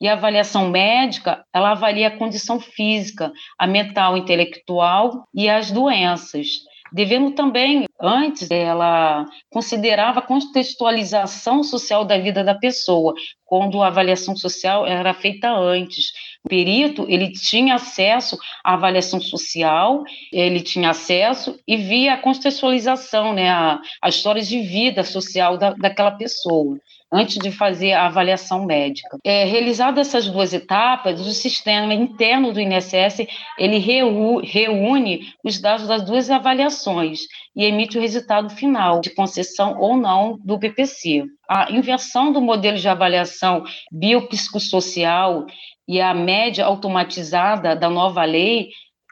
[0.00, 6.67] E a avaliação médica, ela avalia a condição física, a mental, intelectual e as doenças
[6.92, 14.36] devendo também, antes, ela considerava a contextualização social da vida da pessoa, quando a avaliação
[14.36, 16.12] social era feita antes.
[16.44, 23.32] O perito, ele tinha acesso à avaliação social, ele tinha acesso e via a contextualização,
[23.32, 26.78] né, a, a história de vida social da, daquela pessoa
[27.12, 29.18] antes de fazer a avaliação médica.
[29.24, 33.26] É, realizadas essas duas etapas, o sistema interno do INSS
[33.58, 37.20] ele reúne os dados das duas avaliações
[37.56, 41.24] e emite o resultado final de concessão ou não do BPC.
[41.48, 45.46] A inversão do modelo de avaliação biopsicossocial
[45.88, 48.68] e a média automatizada da nova lei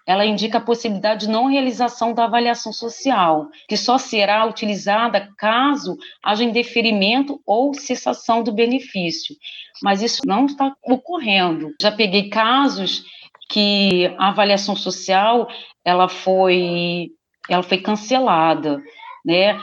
[0.06, 5.96] ela indica a possibilidade de não realização da avaliação social, que só será utilizada caso
[6.22, 9.34] haja indeferimento ou cessação do benefício.
[9.82, 11.74] Mas isso não está ocorrendo.
[11.82, 13.04] Já peguei casos
[13.50, 15.48] que a avaliação social
[15.84, 17.10] ela foi
[17.48, 18.82] ela foi cancelada,
[19.24, 19.58] né?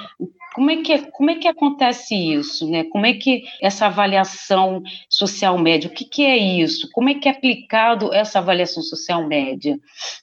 [0.53, 2.69] Como é que, como é que acontece isso?
[2.69, 2.83] Né?
[2.85, 6.89] Como é que essa avaliação social média, o que, que é isso?
[6.93, 9.77] Como é que é aplicado essa avaliação social média?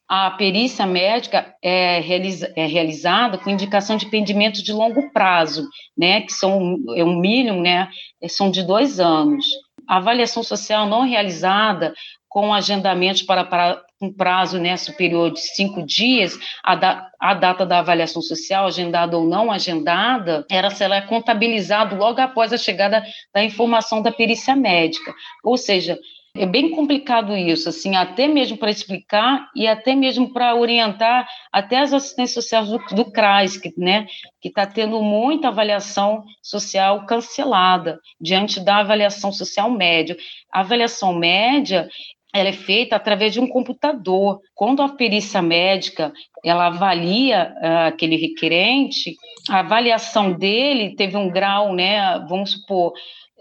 [0.09, 6.21] A perícia médica é, realiza, é realizada com indicação de pendimentos de longo prazo, né?
[6.23, 7.89] que são é um mínimo, né?
[8.29, 9.45] são de dois anos.
[9.87, 11.93] A avaliação social não realizada
[12.29, 17.81] com agendamentos para um prazo né, superior de cinco dias, a, da, a data da
[17.81, 23.05] avaliação social, agendada ou não agendada, era se ela é contabilizado logo após a chegada
[23.35, 25.13] da informação da perícia médica.
[25.45, 25.99] Ou seja,
[26.35, 31.81] é bem complicado isso, assim, até mesmo para explicar e até mesmo para orientar até
[31.81, 34.07] as assistências sociais do, do CRAS, que né,
[34.43, 40.17] está tendo muita avaliação social cancelada diante da avaliação social média.
[40.53, 41.89] A avaliação média
[42.35, 44.41] ela é feita através de um computador.
[44.55, 46.13] Quando a perícia médica
[46.45, 49.17] ela avalia uh, aquele requerente,
[49.49, 52.19] a avaliação dele teve um grau, né?
[52.29, 52.93] Vamos supor,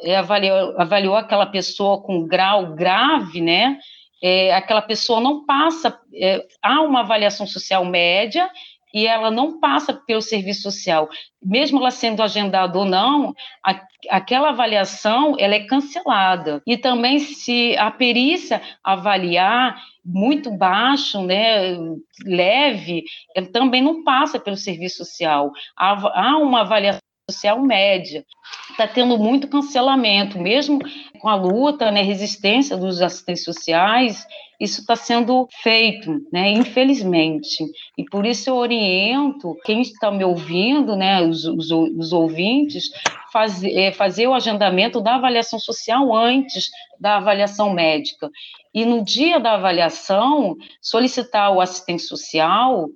[0.01, 3.77] é, avaliou, avaliou aquela pessoa com grau grave, né?
[4.21, 8.49] É, aquela pessoa não passa, é, há uma avaliação social média
[8.93, 11.09] e ela não passa pelo serviço social,
[11.43, 13.33] mesmo ela sendo agendada ou não,
[13.65, 16.61] a, aquela avaliação ela é cancelada.
[16.65, 21.77] E também se a perícia avaliar muito baixo, né,
[22.25, 23.03] leve,
[23.51, 25.51] também não passa pelo serviço social.
[25.77, 26.99] Há, há uma avaliação
[27.31, 28.25] social média.
[28.71, 30.79] Está tendo muito cancelamento, mesmo
[31.19, 34.25] com a luta, né, resistência dos assistentes sociais,
[34.59, 37.63] isso está sendo feito, né, infelizmente.
[37.97, 42.89] E por isso eu oriento quem está me ouvindo, né, os, os, os ouvintes,
[43.31, 48.29] fazer, é, fazer o agendamento da avaliação social antes da avaliação médica.
[48.73, 52.89] E no dia da avaliação, solicitar o assistente social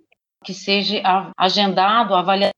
[0.43, 1.01] que seja
[1.37, 2.53] agendado a avaliação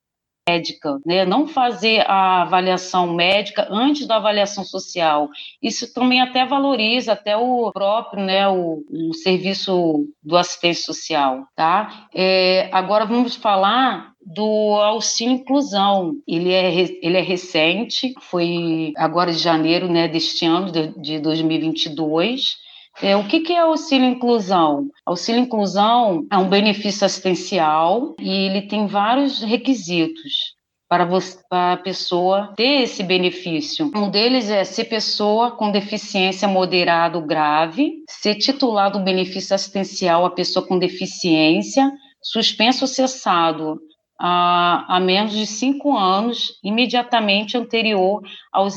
[0.47, 1.25] médica, né?
[1.25, 5.27] não fazer a avaliação médica antes da avaliação social.
[5.61, 12.07] Isso também até valoriza até o próprio, né, o, o serviço do assistente social, tá?
[12.13, 16.13] É, agora vamos falar do auxílio inclusão.
[16.27, 22.64] Ele é, ele é recente, foi agora de janeiro né, deste ano, de, de 2022.
[23.01, 24.89] É, o que, que é auxílio inclusão?
[25.05, 30.55] Auxílio inclusão é um benefício assistencial e ele tem vários requisitos
[30.87, 33.91] para, a pessoa ter esse benefício.
[33.95, 40.25] Um deles é ser pessoa com deficiência moderada ou grave, ser titular do benefício assistencial
[40.25, 43.79] a pessoa com deficiência, suspenso ou cessado
[44.19, 48.21] a, a, menos de cinco anos, imediatamente anterior
[48.53, 48.67] ao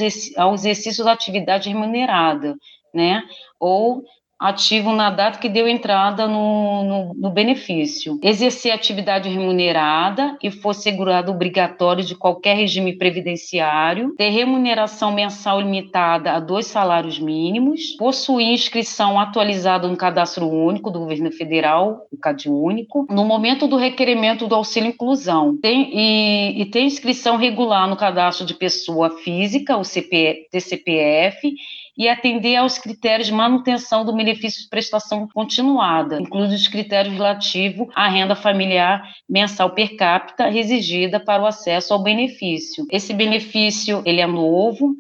[0.55, 2.57] exercício da atividade remunerada,
[2.93, 3.23] né?
[3.61, 4.05] Ou
[4.39, 8.21] ativo na data que deu entrada no, no, no, benefício.
[8.23, 16.33] Exercer atividade remunerada e for segurado obrigatório de qualquer regime previdenciário, ter remuneração mensal limitada
[16.33, 23.07] a dois salários mínimos, possuir inscrição atualizada no cadastro único do governo federal, o CadÚnico,
[23.11, 28.47] no momento do requerimento do auxílio inclusão, tem, e, e ter inscrição regular no cadastro
[28.47, 31.53] de pessoa física, o CP, TCPF,
[31.99, 37.89] e atender aos critérios de manutenção do benefício de prestação continuada, incluindo os critérios relativos
[37.93, 42.87] à renda familiar mensal per capita exigida para o acesso ao benefício.
[42.89, 44.95] Esse benefício ele é novo,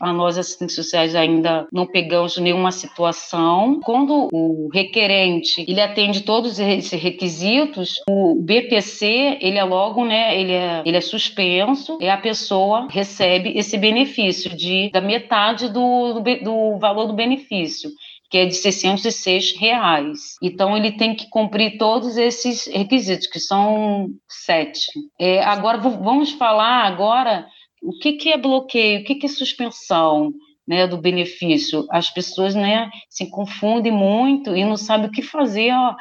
[0.00, 3.80] nós assistentes sociais ainda não pegamos nenhuma situação.
[3.84, 10.52] Quando o requerente ele atende todos esses requisitos, o BPC ele é logo, né, ele
[10.52, 16.20] é, ele é suspenso e a pessoa recebe esse benefício de da metade do, do,
[16.42, 17.90] do valor do benefício
[18.30, 20.36] que é de 606 reais.
[20.40, 24.86] Então ele tem que cumprir todos esses requisitos, que são sete.
[25.18, 27.44] É, agora vamos falar agora
[27.82, 30.32] o que, que é bloqueio, o que, que é suspensão
[30.66, 31.86] né, do benefício?
[31.90, 35.72] As pessoas né, se confundem muito e não sabem o que fazer.
[35.72, 35.94] Ó,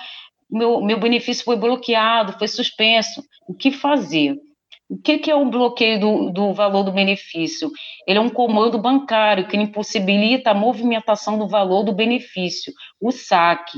[0.50, 3.24] meu, meu benefício foi bloqueado, foi suspenso.
[3.48, 4.38] O que fazer?
[4.90, 7.70] O que, que é o bloqueio do, do valor do benefício?
[8.08, 13.78] Ele é um comando bancário que impossibilita a movimentação do valor do benefício, o saque.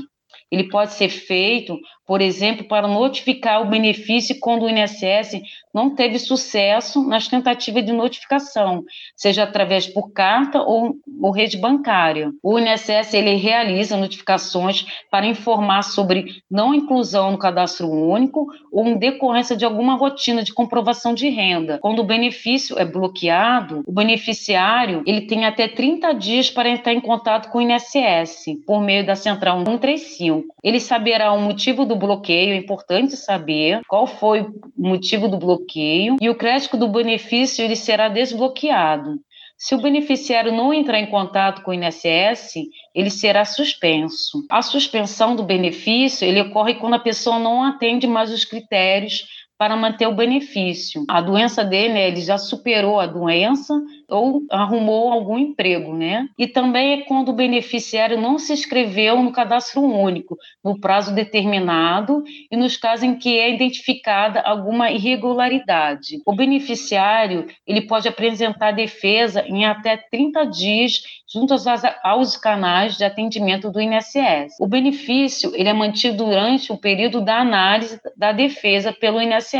[0.50, 5.40] Ele pode ser feito, por exemplo, para notificar o benefício quando o INSS
[5.72, 8.84] não teve sucesso nas tentativas de notificação,
[9.16, 12.30] seja através por carta ou, ou rede bancária.
[12.42, 18.98] O INSS ele realiza notificações para informar sobre não inclusão no cadastro único ou em
[18.98, 21.78] decorrência de alguma rotina de comprovação de renda.
[21.78, 27.00] Quando o benefício é bloqueado, o beneficiário ele tem até 30 dias para entrar em
[27.00, 30.54] contato com o INSS por meio da central 135.
[30.62, 36.16] Ele saberá o motivo do bloqueio, é importante saber qual foi o motivo do bloqueio
[36.20, 39.20] e o crédito do benefício ele será desbloqueado.
[39.56, 42.54] Se o beneficiário não entrar em contato com o INSS,
[42.92, 44.44] ele será suspenso.
[44.50, 49.24] A suspensão do benefício ele ocorre quando a pessoa não atende mais os critérios
[49.62, 51.04] para manter o benefício.
[51.06, 53.72] A doença dele, ele já superou a doença
[54.08, 56.26] ou arrumou algum emprego, né?
[56.36, 62.24] E também é quando o beneficiário não se inscreveu no cadastro único no prazo determinado
[62.50, 66.20] e nos casos em que é identificada alguma irregularidade.
[66.26, 71.54] O beneficiário, ele pode apresentar defesa em até 30 dias junto
[72.02, 74.56] aos canais de atendimento do INSS.
[74.60, 79.51] O benefício, ele é mantido durante o período da análise da defesa pelo INSS,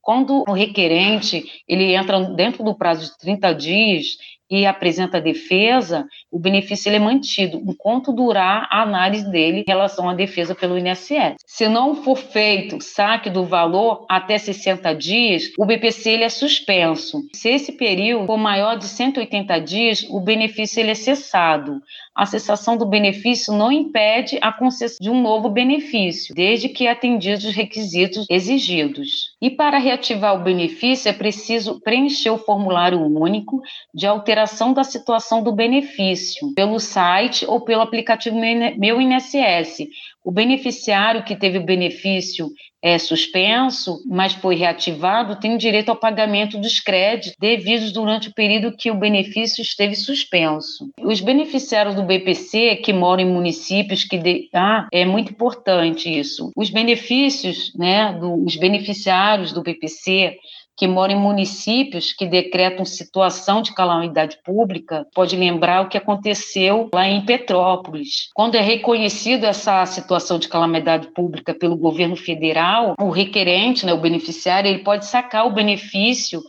[0.00, 4.06] quando o requerente ele entra dentro do prazo de 30 dias
[4.50, 10.08] e apresenta defesa, o benefício ele é mantido enquanto durar a análise dele em relação
[10.08, 11.36] à defesa pelo INSS.
[11.46, 17.22] Se não for feito saque do valor até 60 dias, o BPC ele é suspenso.
[17.32, 21.80] Se esse período for maior de 180 dias, o benefício ele é cessado
[22.20, 27.46] a cessação do benefício não impede a concessão de um novo benefício, desde que atendidos
[27.46, 29.34] os requisitos exigidos.
[29.40, 33.62] E para reativar o benefício é preciso preencher o formulário único
[33.94, 38.36] de alteração da situação do benefício pelo site ou pelo aplicativo
[38.76, 39.88] Meu INSS,
[40.24, 42.48] o beneficiário que teve o benefício
[42.82, 48.76] é, suspenso, mas foi reativado, tem direito ao pagamento dos créditos devidos durante o período
[48.76, 50.90] que o benefício esteve suspenso.
[50.98, 54.48] Os beneficiários do BPC que moram em municípios que de...
[54.54, 56.50] ah, é muito importante isso.
[56.56, 60.36] Os benefícios, né, dos beneficiários do BPC
[60.80, 66.88] que mora em municípios que decretam situação de calamidade pública, pode lembrar o que aconteceu
[66.94, 68.30] lá em Petrópolis.
[68.32, 74.00] Quando é reconhecido essa situação de calamidade pública pelo governo federal, o requerente, né, o
[74.00, 76.40] beneficiário, ele pode sacar o benefício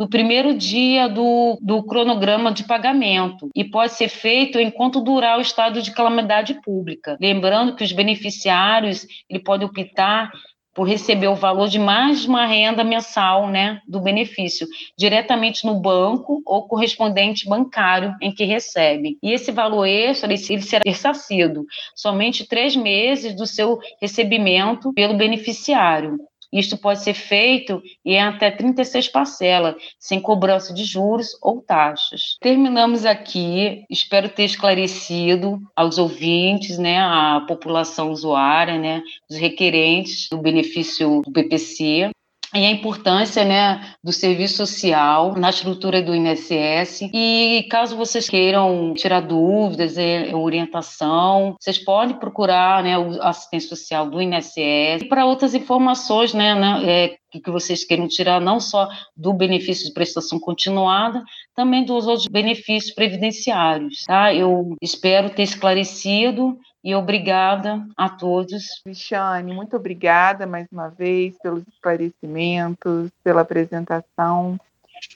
[0.00, 5.42] no primeiro dia do, do cronograma de pagamento e pode ser feito enquanto durar o
[5.42, 7.18] estado de calamidade pública.
[7.20, 10.30] Lembrando que os beneficiários ele pode optar
[10.74, 14.66] por receber o valor de mais uma renda mensal né, do benefício,
[14.96, 19.18] diretamente no banco ou correspondente bancário em que recebe.
[19.22, 21.64] E esse valor extra ele será ressarcido
[21.94, 26.18] somente três meses do seu recebimento pelo beneficiário.
[26.52, 32.36] Isto pode ser feito em até 36 parcelas, sem cobrança de juros ou taxas.
[32.40, 40.38] Terminamos aqui, espero ter esclarecido aos ouvintes, né, a população usuária, né, os requerentes do
[40.38, 42.10] benefício do BPC
[42.54, 47.08] e a importância né, do serviço social na estrutura do INSS.
[47.12, 54.08] E caso vocês queiram tirar dúvidas, é, orientação, vocês podem procurar né, o assistente social
[54.08, 55.02] do INSS.
[55.02, 59.86] E para outras informações né, né, é, que vocês queiram tirar, não só do benefício
[59.86, 61.22] de prestação continuada,
[61.54, 64.04] também dos outros benefícios previdenciários.
[64.06, 64.34] Tá?
[64.34, 68.80] Eu espero ter esclarecido e obrigada a todos.
[68.82, 74.58] Cristiane, muito obrigada mais uma vez pelos esclarecimentos, pela apresentação.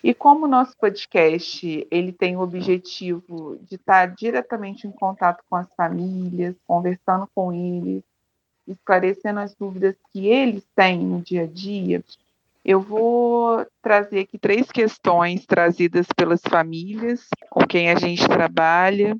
[0.02, 5.56] E como o nosso podcast ele tem o objetivo de estar diretamente em contato com
[5.56, 8.02] as famílias, conversando com eles,
[8.66, 12.02] esclarecendo as dúvidas que eles têm no dia a dia,
[12.64, 19.14] eu vou trazer aqui três questões trazidas pelas famílias com quem a gente trabalha.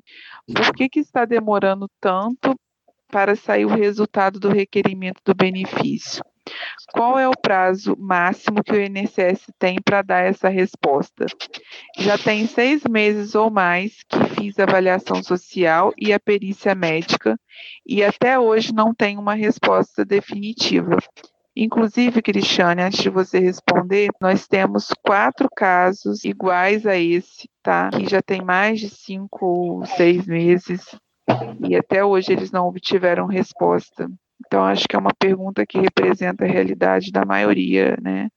[0.47, 2.55] Por que, que está demorando tanto
[3.07, 6.23] para sair o resultado do requerimento do benefício?
[6.91, 11.25] Qual é o prazo máximo que o INSS tem para dar essa resposta?
[11.97, 17.39] Já tem seis meses ou mais que fiz a avaliação social e a perícia médica
[17.85, 20.97] e até hoje não tem uma resposta definitiva.
[21.55, 27.89] Inclusive, Cristiane, antes de você responder, nós temos quatro casos iguais a esse, tá?
[27.89, 30.83] Que já tem mais de cinco ou seis meses
[31.67, 34.09] e até hoje eles não obtiveram resposta.
[34.45, 38.29] Então, acho que é uma pergunta que representa a realidade da maioria, né?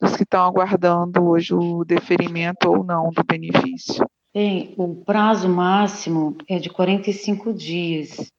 [0.00, 4.04] Dos que estão aguardando hoje o deferimento ou não do benefício.
[4.34, 8.30] Bem, o prazo máximo é de 45 dias.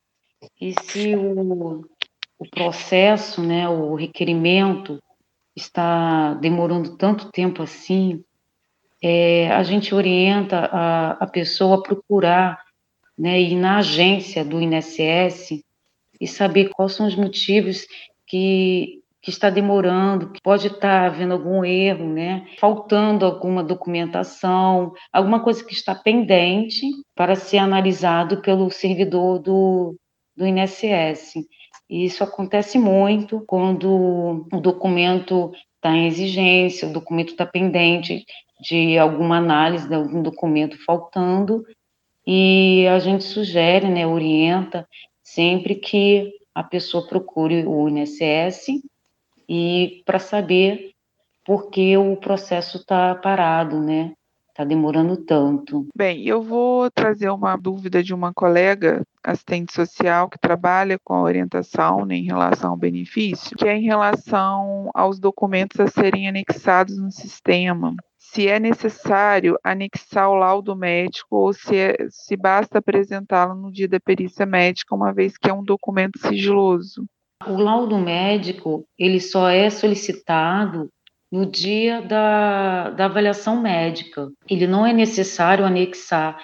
[0.60, 1.84] E se o
[2.40, 5.02] o processo, né, o requerimento
[5.56, 8.24] está demorando tanto tempo assim,
[9.02, 12.64] é, a gente orienta a, a pessoa a procurar
[13.18, 15.64] né, ir na agência do INSS
[16.20, 17.88] e saber quais são os motivos
[18.28, 25.40] que, que está demorando, que pode estar havendo algum erro, né, faltando alguma documentação, alguma
[25.40, 26.86] coisa que está pendente
[27.16, 29.96] para ser analisado pelo servidor do,
[30.36, 31.34] do INSS.
[31.90, 38.26] E isso acontece muito quando o documento está em exigência, o documento está pendente
[38.60, 41.64] de alguma análise de algum documento faltando,
[42.26, 44.88] e a gente sugere, né, orienta
[45.24, 48.82] sempre que a pessoa procure o INSS
[49.48, 50.92] e para saber
[51.46, 54.14] por que o processo está parado, né?
[54.58, 55.88] Está demorando tanto.
[55.96, 61.22] Bem, eu vou trazer uma dúvida de uma colega assistente social que trabalha com a
[61.22, 66.98] orientação né, em relação ao benefício, que é em relação aos documentos a serem anexados
[66.98, 73.54] no sistema se é necessário anexar o laudo médico ou se, é, se basta apresentá-lo
[73.54, 77.06] no dia da perícia médica, uma vez que é um documento sigiloso.
[77.46, 80.90] O laudo médico, ele só é solicitado
[81.32, 84.32] no dia da, da avaliação médica.
[84.50, 86.44] Ele não é necessário anexar,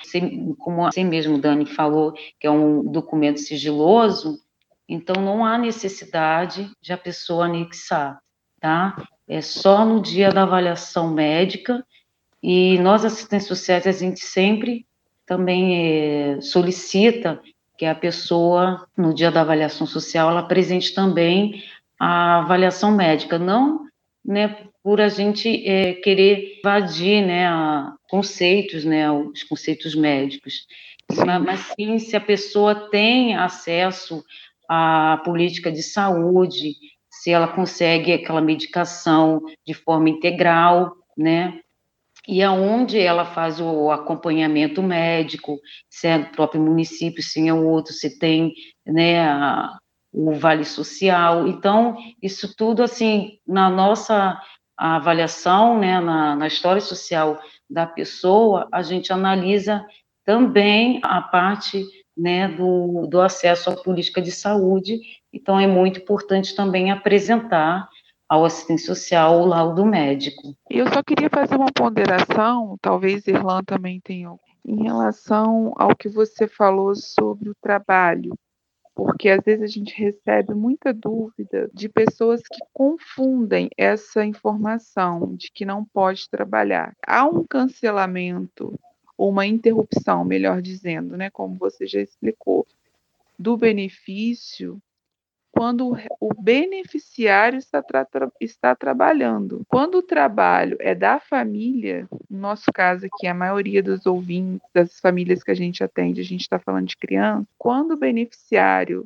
[0.59, 4.39] como assim mesmo Dani falou, que é um documento sigiloso,
[4.87, 8.19] então não há necessidade de a pessoa anexar,
[8.59, 8.95] tá?
[9.27, 11.85] é só no dia da avaliação médica
[12.41, 14.85] e nós assistentes sociais a gente sempre
[15.25, 17.41] também é, solicita
[17.77, 21.63] que a pessoa no dia da avaliação social ela apresente também
[21.97, 23.87] a avaliação médica, não
[24.23, 30.67] né, por a gente é, querer invadir né, a, conceitos, né, os conceitos médicos,
[31.15, 34.23] mas, mas sim se a pessoa tem acesso
[34.69, 36.73] à política de saúde,
[37.09, 41.59] se ela consegue aquela medicação de forma integral, né?
[42.27, 45.59] E aonde ela faz o acompanhamento médico,
[45.89, 48.53] se é no próprio município, se é outro, se tem,
[48.85, 49.77] né, a,
[50.11, 51.47] o vale social.
[51.47, 54.39] Então, isso tudo, assim, na nossa
[54.85, 59.85] avaliação, né, na, na história social da pessoa, a gente analisa
[60.25, 61.85] também a parte
[62.17, 64.99] né, do, do acesso à política de saúde.
[65.31, 67.87] Então, é muito importante também apresentar
[68.27, 70.55] ao assistente social o laudo médico.
[70.69, 76.47] Eu só queria fazer uma ponderação, talvez Irlan também tenha, em relação ao que você
[76.47, 78.33] falou sobre o trabalho,
[78.95, 85.51] porque às vezes a gente recebe muita dúvida de pessoas que confundem essa informação de
[85.51, 86.95] que não pode trabalhar.
[87.05, 88.79] Há um cancelamento
[89.17, 92.67] ou uma interrupção, melhor dizendo, né, como você já explicou,
[93.37, 94.81] do benefício
[95.53, 99.61] quando o beneficiário está, tra está trabalhando.
[99.69, 104.99] Quando o trabalho é da família, no nosso caso aqui, a maioria dos ouvintes, das
[104.99, 109.05] famílias que a gente atende, a gente está falando de criança, quando o beneficiário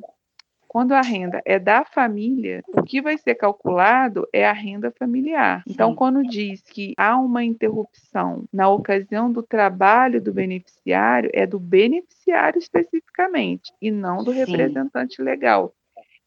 [0.68, 5.62] quando a renda é da família, o que vai ser calculado é a renda familiar.
[5.66, 11.58] Então, quando diz que há uma interrupção na ocasião do trabalho do beneficiário, é do
[11.58, 14.40] beneficiário especificamente e não do Sim.
[14.40, 15.72] representante legal.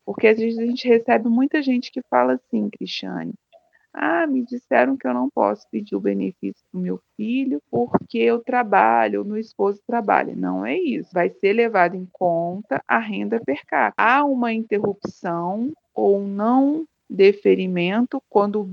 [0.06, 3.34] Porque às vezes a gente recebe muita gente que fala assim, Cristiane,
[3.93, 8.18] ah, me disseram que eu não posso pedir o benefício para o meu filho porque
[8.18, 10.34] eu trabalho, o meu esposo trabalha.
[10.36, 11.10] Não é isso.
[11.14, 14.02] Vai ser levado em conta a renda per capita.
[14.02, 18.70] Há uma interrupção ou não deferimento quando o,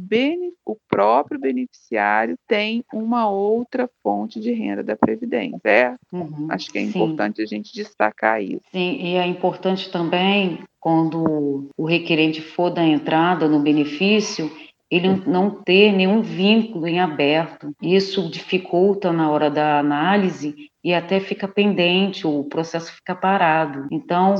[0.65, 5.99] o, próprio beneficiário tem uma outra fonte de renda da Previdência, certo?
[6.13, 7.43] Uhum, Acho que é importante sim.
[7.43, 8.63] a gente destacar isso.
[8.71, 14.51] Sim, e é importante também, quando o requerente for da entrada no benefício,
[14.91, 17.77] ele não ter nenhum vínculo em aberto.
[17.83, 23.87] Isso dificulta na hora da análise e até fica pendente, o processo fica parado.
[23.91, 24.37] Então,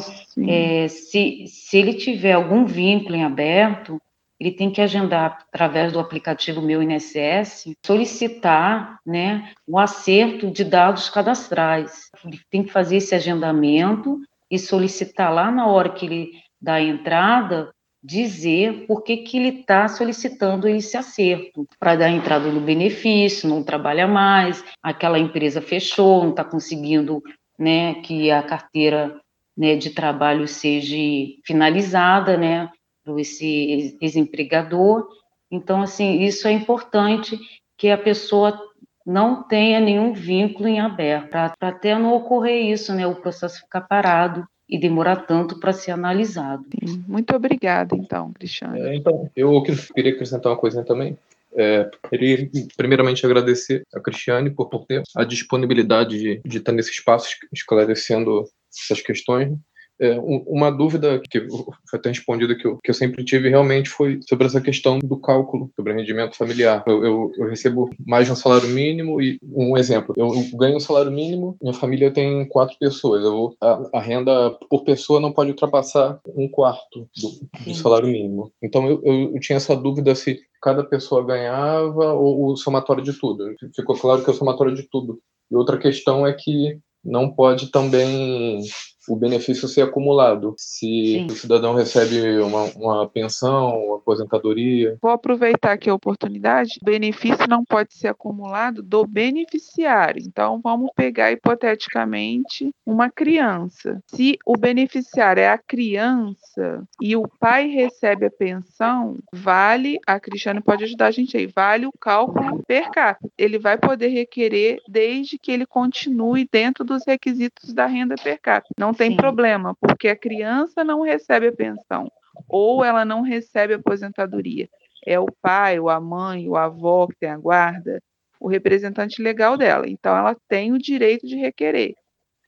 [0.49, 4.01] é, se, se ele tiver algum vínculo em aberto,
[4.41, 11.11] ele tem que agendar através do aplicativo Meu INSS, solicitar né, o acerto de dados
[11.11, 12.11] cadastrais.
[12.25, 14.19] Ele tem que fazer esse agendamento
[14.51, 16.31] e solicitar lá na hora que ele
[16.61, 17.71] dá a entrada
[18.03, 23.63] dizer por que, que ele está solicitando esse acerto, para dar entrada no benefício, não
[23.63, 27.23] trabalha mais, aquela empresa fechou, não está conseguindo
[27.59, 29.21] né, que a carteira
[29.57, 30.97] né, de trabalho seja
[31.45, 32.71] finalizada né,
[33.05, 35.09] por esse ex-empregador.
[35.51, 37.39] Então, assim, isso é importante
[37.77, 38.68] que a pessoa
[39.09, 43.81] não tenha nenhum vínculo em aberto, para até não ocorrer isso, né, o processo ficar
[43.81, 46.63] parado e demorar tanto para ser analisado.
[46.87, 47.03] Sim.
[47.09, 48.79] Muito obrigada, então, Cristiane.
[48.79, 49.63] É, então, eu
[49.95, 51.17] queria acrescentar uma coisinha também.
[51.57, 56.91] É, queria primeiramente agradecer a Cristiane por, por ter a disponibilidade de, de estar nesse
[56.91, 59.57] espaço esclarecendo essas questões.
[60.01, 64.21] É, uma dúvida que foi até respondida que eu, que eu sempre tive realmente foi
[64.29, 66.85] sobre essa questão do cálculo sobre rendimento familiar.
[66.87, 70.81] Eu, eu, eu, recebo mais de um salário mínimo e um exemplo, eu ganho um
[70.81, 75.51] salário mínimo, minha família tem quatro pessoas, eu, a, a renda por pessoa não pode
[75.51, 78.53] ultrapassar um quarto do, do salário mínimo.
[78.63, 83.55] Então eu, eu, tinha essa dúvida se cada pessoa ganhava ou o somatório de tudo.
[83.75, 85.21] Ficou claro que é o somatório de tudo.
[85.51, 88.63] E outra questão é que não pode também
[89.09, 90.55] o benefício ser acumulado.
[90.57, 91.27] Se Sim.
[91.27, 94.97] o cidadão recebe uma, uma pensão, uma aposentadoria.
[95.01, 96.79] Vou aproveitar aqui a oportunidade.
[96.83, 100.23] O benefício não pode ser acumulado do beneficiário.
[100.25, 104.03] Então, vamos pegar hipoteticamente uma criança.
[104.07, 110.61] Se o beneficiário é a criança e o pai recebe a pensão, vale, a Cristiane
[110.61, 113.29] pode ajudar a gente aí, vale o cálculo per capita.
[113.37, 118.75] Ele vai poder requerer desde que ele continue dentro dos requisitos da renda per capita.
[118.79, 119.17] Não tem Sim.
[119.17, 122.11] problema, porque a criança não recebe a pensão
[122.47, 124.69] ou ela não recebe aposentadoria.
[125.07, 128.03] É o pai, ou a mãe, o avó que tem a guarda,
[128.39, 129.89] o representante legal dela.
[129.89, 131.95] Então, ela tem o direito de requerer.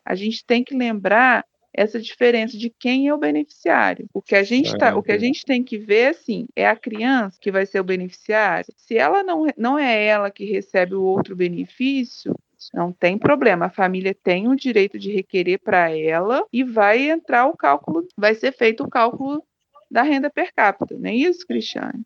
[0.05, 4.07] A gente tem que lembrar essa diferença de quem é o beneficiário.
[4.12, 6.74] O que a gente tá, o que a gente tem que ver assim, é a
[6.76, 8.72] criança que vai ser o beneficiário.
[8.76, 12.34] Se ela não, não é ela que recebe o outro benefício,
[12.74, 13.66] não tem problema.
[13.66, 18.34] A família tem o direito de requerer para ela e vai entrar o cálculo, vai
[18.34, 19.42] ser feito o cálculo
[19.90, 22.04] da renda per capita, não é isso, Cristiane?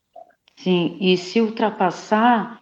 [0.57, 2.61] Sim, e se ultrapassar,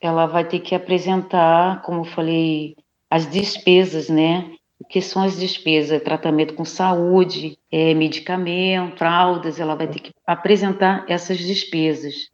[0.00, 2.76] ela vai ter que apresentar, como eu falei,
[3.10, 4.54] as despesas, né?
[4.80, 6.02] O que são as despesas?
[6.02, 12.31] Tratamento com saúde, é, medicamento, fraldas, ela vai ter que apresentar essas despesas.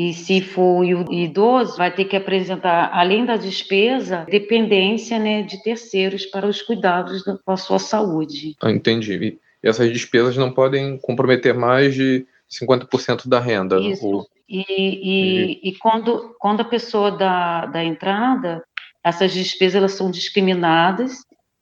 [0.00, 0.82] E se for
[1.12, 7.22] idoso, vai ter que apresentar, além da despesa, dependência né, de terceiros para os cuidados
[7.22, 8.56] da sua saúde.
[8.62, 9.38] Ah, entendi.
[9.62, 13.78] E essas despesas não podem comprometer mais de 50% da renda.
[13.78, 14.06] Isso.
[14.06, 14.26] Ou...
[14.48, 18.64] E, e, e, quando, quando a pessoa dá, da entrada,
[19.04, 21.18] essas despesas elas são discriminadas,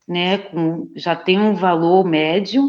[0.07, 2.63] né, com, já tem um valor médio,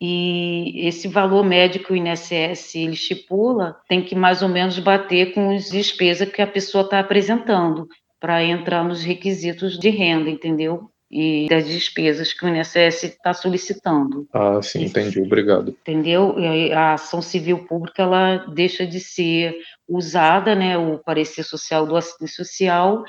[0.00, 5.34] e esse valor médio que o INSS ele estipula tem que mais ou menos bater
[5.34, 7.86] com as despesas que a pessoa está apresentando
[8.18, 10.90] para entrar nos requisitos de renda, entendeu?
[11.10, 14.28] e das despesas que o INSS está solicitando.
[14.32, 15.20] Ah, sim, entendi.
[15.20, 15.76] Obrigado.
[15.80, 16.36] Entendeu?
[16.72, 19.56] A ação civil pública ela deixa de ser
[19.88, 23.02] usada, né, o parecer social do assistente social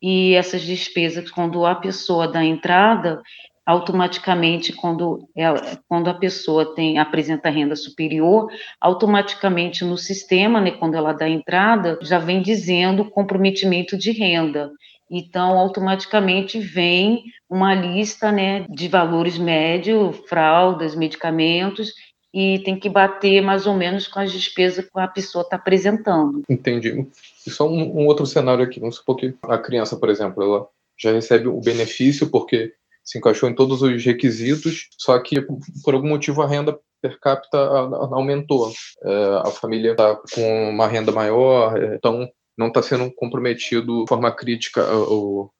[0.00, 3.20] e essas despesas quando a pessoa dá entrada
[3.68, 8.50] automaticamente quando ela, quando a pessoa tem apresenta renda superior,
[8.80, 14.72] automaticamente no sistema, né, quando ela dá entrada, já vem dizendo comprometimento de renda.
[15.10, 21.92] Então, automaticamente vem uma lista né, de valores médios, fraldas, medicamentos,
[22.32, 26.42] e tem que bater mais ou menos com as despesas que a pessoa está apresentando.
[26.48, 27.06] Entendi.
[27.46, 30.66] E só um, um, outro cenário aqui, vamos supor que a criança, por exemplo, ela
[30.96, 32.72] já recebe o benefício porque
[33.08, 35.40] se encaixou em todos os requisitos, só que
[35.82, 38.70] por algum motivo a renda per capita aumentou.
[39.02, 44.08] É, a família está com uma renda maior, é, então não está sendo comprometido de
[44.08, 45.50] forma crítica o,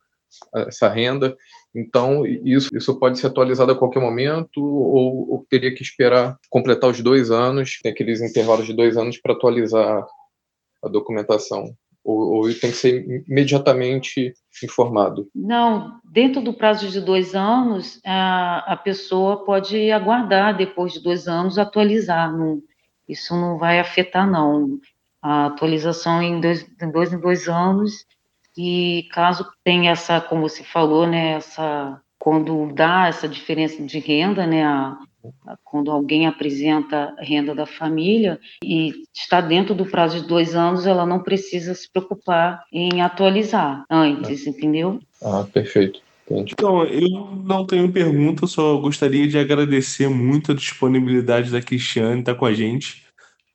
[0.57, 1.35] essa renda.
[1.75, 6.91] Então, isso, isso pode ser atualizado a qualquer momento ou, ou teria que esperar completar
[6.91, 10.05] os dois anos, tem aqueles intervalos de dois anos para atualizar
[10.85, 11.75] a documentação.
[12.09, 14.33] Ou, ou, tem que ser imediatamente
[14.65, 15.29] informado?
[15.35, 21.29] Não, dentro do prazo de dois anos, a, a pessoa pode aguardar depois de dois
[21.29, 22.35] anos atualizar.
[22.35, 22.63] Não,
[23.07, 24.81] isso não vai afetar, não
[25.21, 28.07] a atualização em dois, em dois em dois anos
[28.57, 34.47] e caso tenha essa, como você falou, né, essa quando dá essa diferença de renda,
[34.47, 34.99] né, a,
[35.47, 40.55] a, quando alguém apresenta a renda da família e está dentro do prazo de dois
[40.55, 45.01] anos, ela não precisa se preocupar em atualizar antes, entendeu?
[45.23, 46.03] Ah, perfeito.
[46.31, 47.09] Então, eu
[47.47, 52.53] não tenho pergunta, só gostaria de agradecer muito a disponibilidade da Cristiane estar com a
[52.53, 53.07] gente.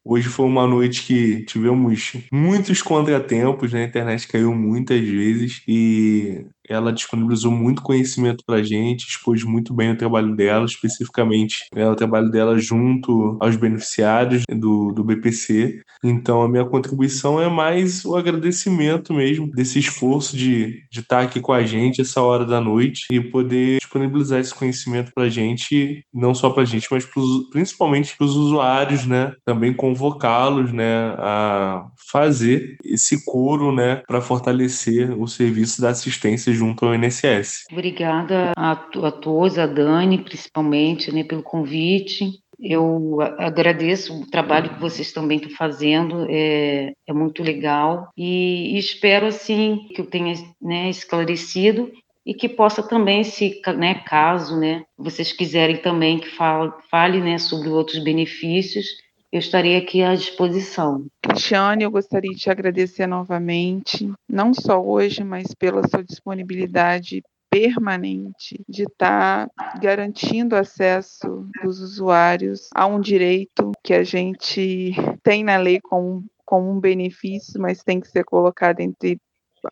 [0.03, 3.83] Hoje foi uma noite que tivemos muitos contratempos, né?
[3.83, 9.91] a internet caiu muitas vezes e ela disponibilizou muito conhecimento para gente, expôs muito bem
[9.91, 15.81] o trabalho dela, especificamente né, o trabalho dela junto aos beneficiários do, do BPC.
[16.03, 21.39] Então, a minha contribuição é mais o agradecimento mesmo desse esforço de, de estar aqui
[21.39, 26.33] com a gente essa hora da noite e poder disponibilizar esse conhecimento para gente, não
[26.33, 29.33] só para gente, mas pros, principalmente para os usuários, né?
[29.45, 36.85] Também convocá-los, né, a fazer esse coro, né, para fortalecer o serviço da assistência junto
[36.85, 37.65] ao INSS.
[37.71, 42.31] Obrigada a, a todos, a Dani principalmente, né, pelo convite.
[42.59, 49.25] Eu agradeço o trabalho que vocês também estão fazendo, é, é muito legal e, espero
[49.25, 51.91] assim que eu tenha né, esclarecido
[52.25, 57.37] e que possa também, se né, caso né, vocês quiserem também que fale, fale né,
[57.37, 58.85] sobre outros benefícios,
[59.33, 61.07] eu estarei aqui à disposição.
[61.19, 68.63] Cristiane, eu gostaria de te agradecer novamente, não só hoje, mas pela sua disponibilidade permanente
[68.69, 74.91] de estar tá garantindo acesso dos usuários a um direito que a gente
[75.23, 79.17] tem na lei como, como um benefício, mas tem que ser colocado entre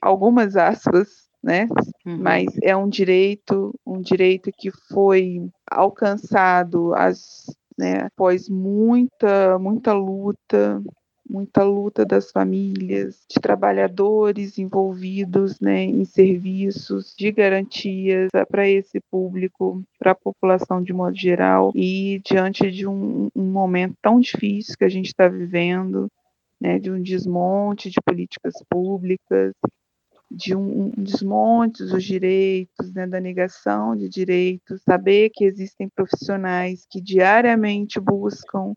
[0.01, 1.07] algumas aspas,
[1.43, 1.67] né?
[2.03, 2.17] Uhum.
[2.17, 5.39] Mas é um direito, um direito que foi
[5.69, 7.45] alcançado as,
[7.81, 10.79] né, após muita, muita luta,
[11.27, 19.81] muita luta das famílias, de trabalhadores envolvidos né, em serviços de garantias para esse público,
[19.97, 24.85] para a população de modo geral, e diante de um, um momento tão difícil que
[24.85, 26.07] a gente está vivendo,
[26.61, 29.53] né, de um desmonte de políticas públicas,
[30.33, 36.85] de um, um desmonte dos direitos, né, da negação de direitos, saber que existem profissionais
[36.89, 38.73] que diariamente buscam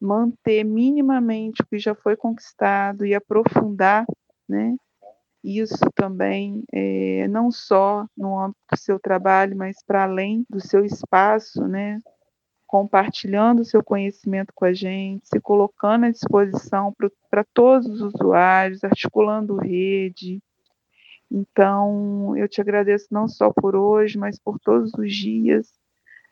[0.00, 4.06] manter minimamente o que já foi conquistado e aprofundar,
[4.48, 4.74] né?
[5.42, 10.86] Isso também, é, não só no âmbito do seu trabalho, mas para além do seu
[10.86, 11.98] espaço, né?
[12.66, 16.94] Compartilhando o seu conhecimento com a gente, se colocando à disposição
[17.30, 20.40] para todos os usuários, articulando rede.
[21.34, 25.66] Então, eu te agradeço não só por hoje, mas por todos os dias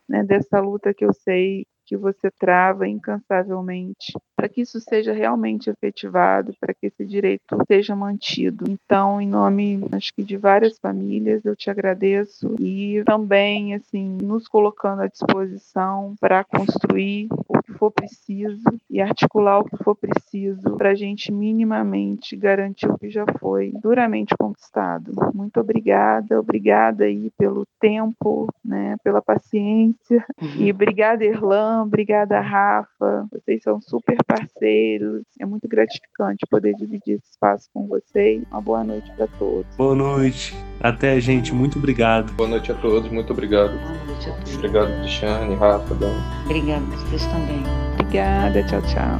[0.08, 5.68] né, dessa luta que eu sei que você trava incansavelmente, para que isso seja realmente
[5.68, 8.64] efetivado, para que esse direito seja mantido.
[8.68, 14.46] Então, em nome, acho que de várias famílias, eu te agradeço e também, assim, nos
[14.46, 20.90] colocando à disposição para construir o for preciso e articular o que for preciso para
[20.90, 25.12] a gente minimamente garantir o que já foi duramente conquistado.
[25.34, 30.48] Muito obrigada, obrigada aí pelo tempo, né, pela paciência uhum.
[30.58, 33.26] e obrigada, Erlan, obrigada, Rafa.
[33.32, 35.24] Vocês são super parceiros.
[35.40, 38.44] É muito gratificante poder dividir esse espaço com vocês.
[38.48, 39.74] Uma boa noite para todos.
[39.76, 40.54] Boa noite.
[40.80, 41.52] Até, gente.
[41.52, 42.32] Muito obrigado.
[42.34, 43.10] Boa noite a todos.
[43.10, 43.72] Muito obrigado.
[43.72, 44.54] Boa noite a todos.
[44.54, 46.42] Obrigado, Cristiane, Rafa, Dan.
[46.44, 47.71] Obrigada, vocês também.
[48.12, 48.62] Obrigada.
[48.64, 49.18] Tchau, tchau.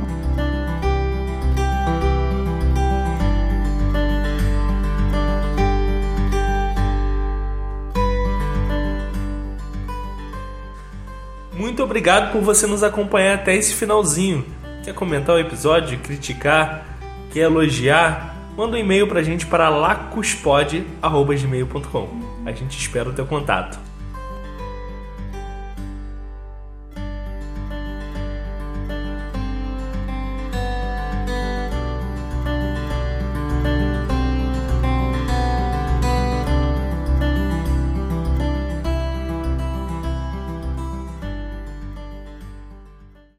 [11.55, 14.45] Muito obrigado por você nos acompanhar até esse finalzinho.
[14.85, 16.85] Quer comentar o episódio, criticar,
[17.33, 18.37] quer elogiar?
[18.57, 22.09] Manda um e-mail pra gente para lacuspod.gmail.com.
[22.45, 23.92] A gente espera o teu contato.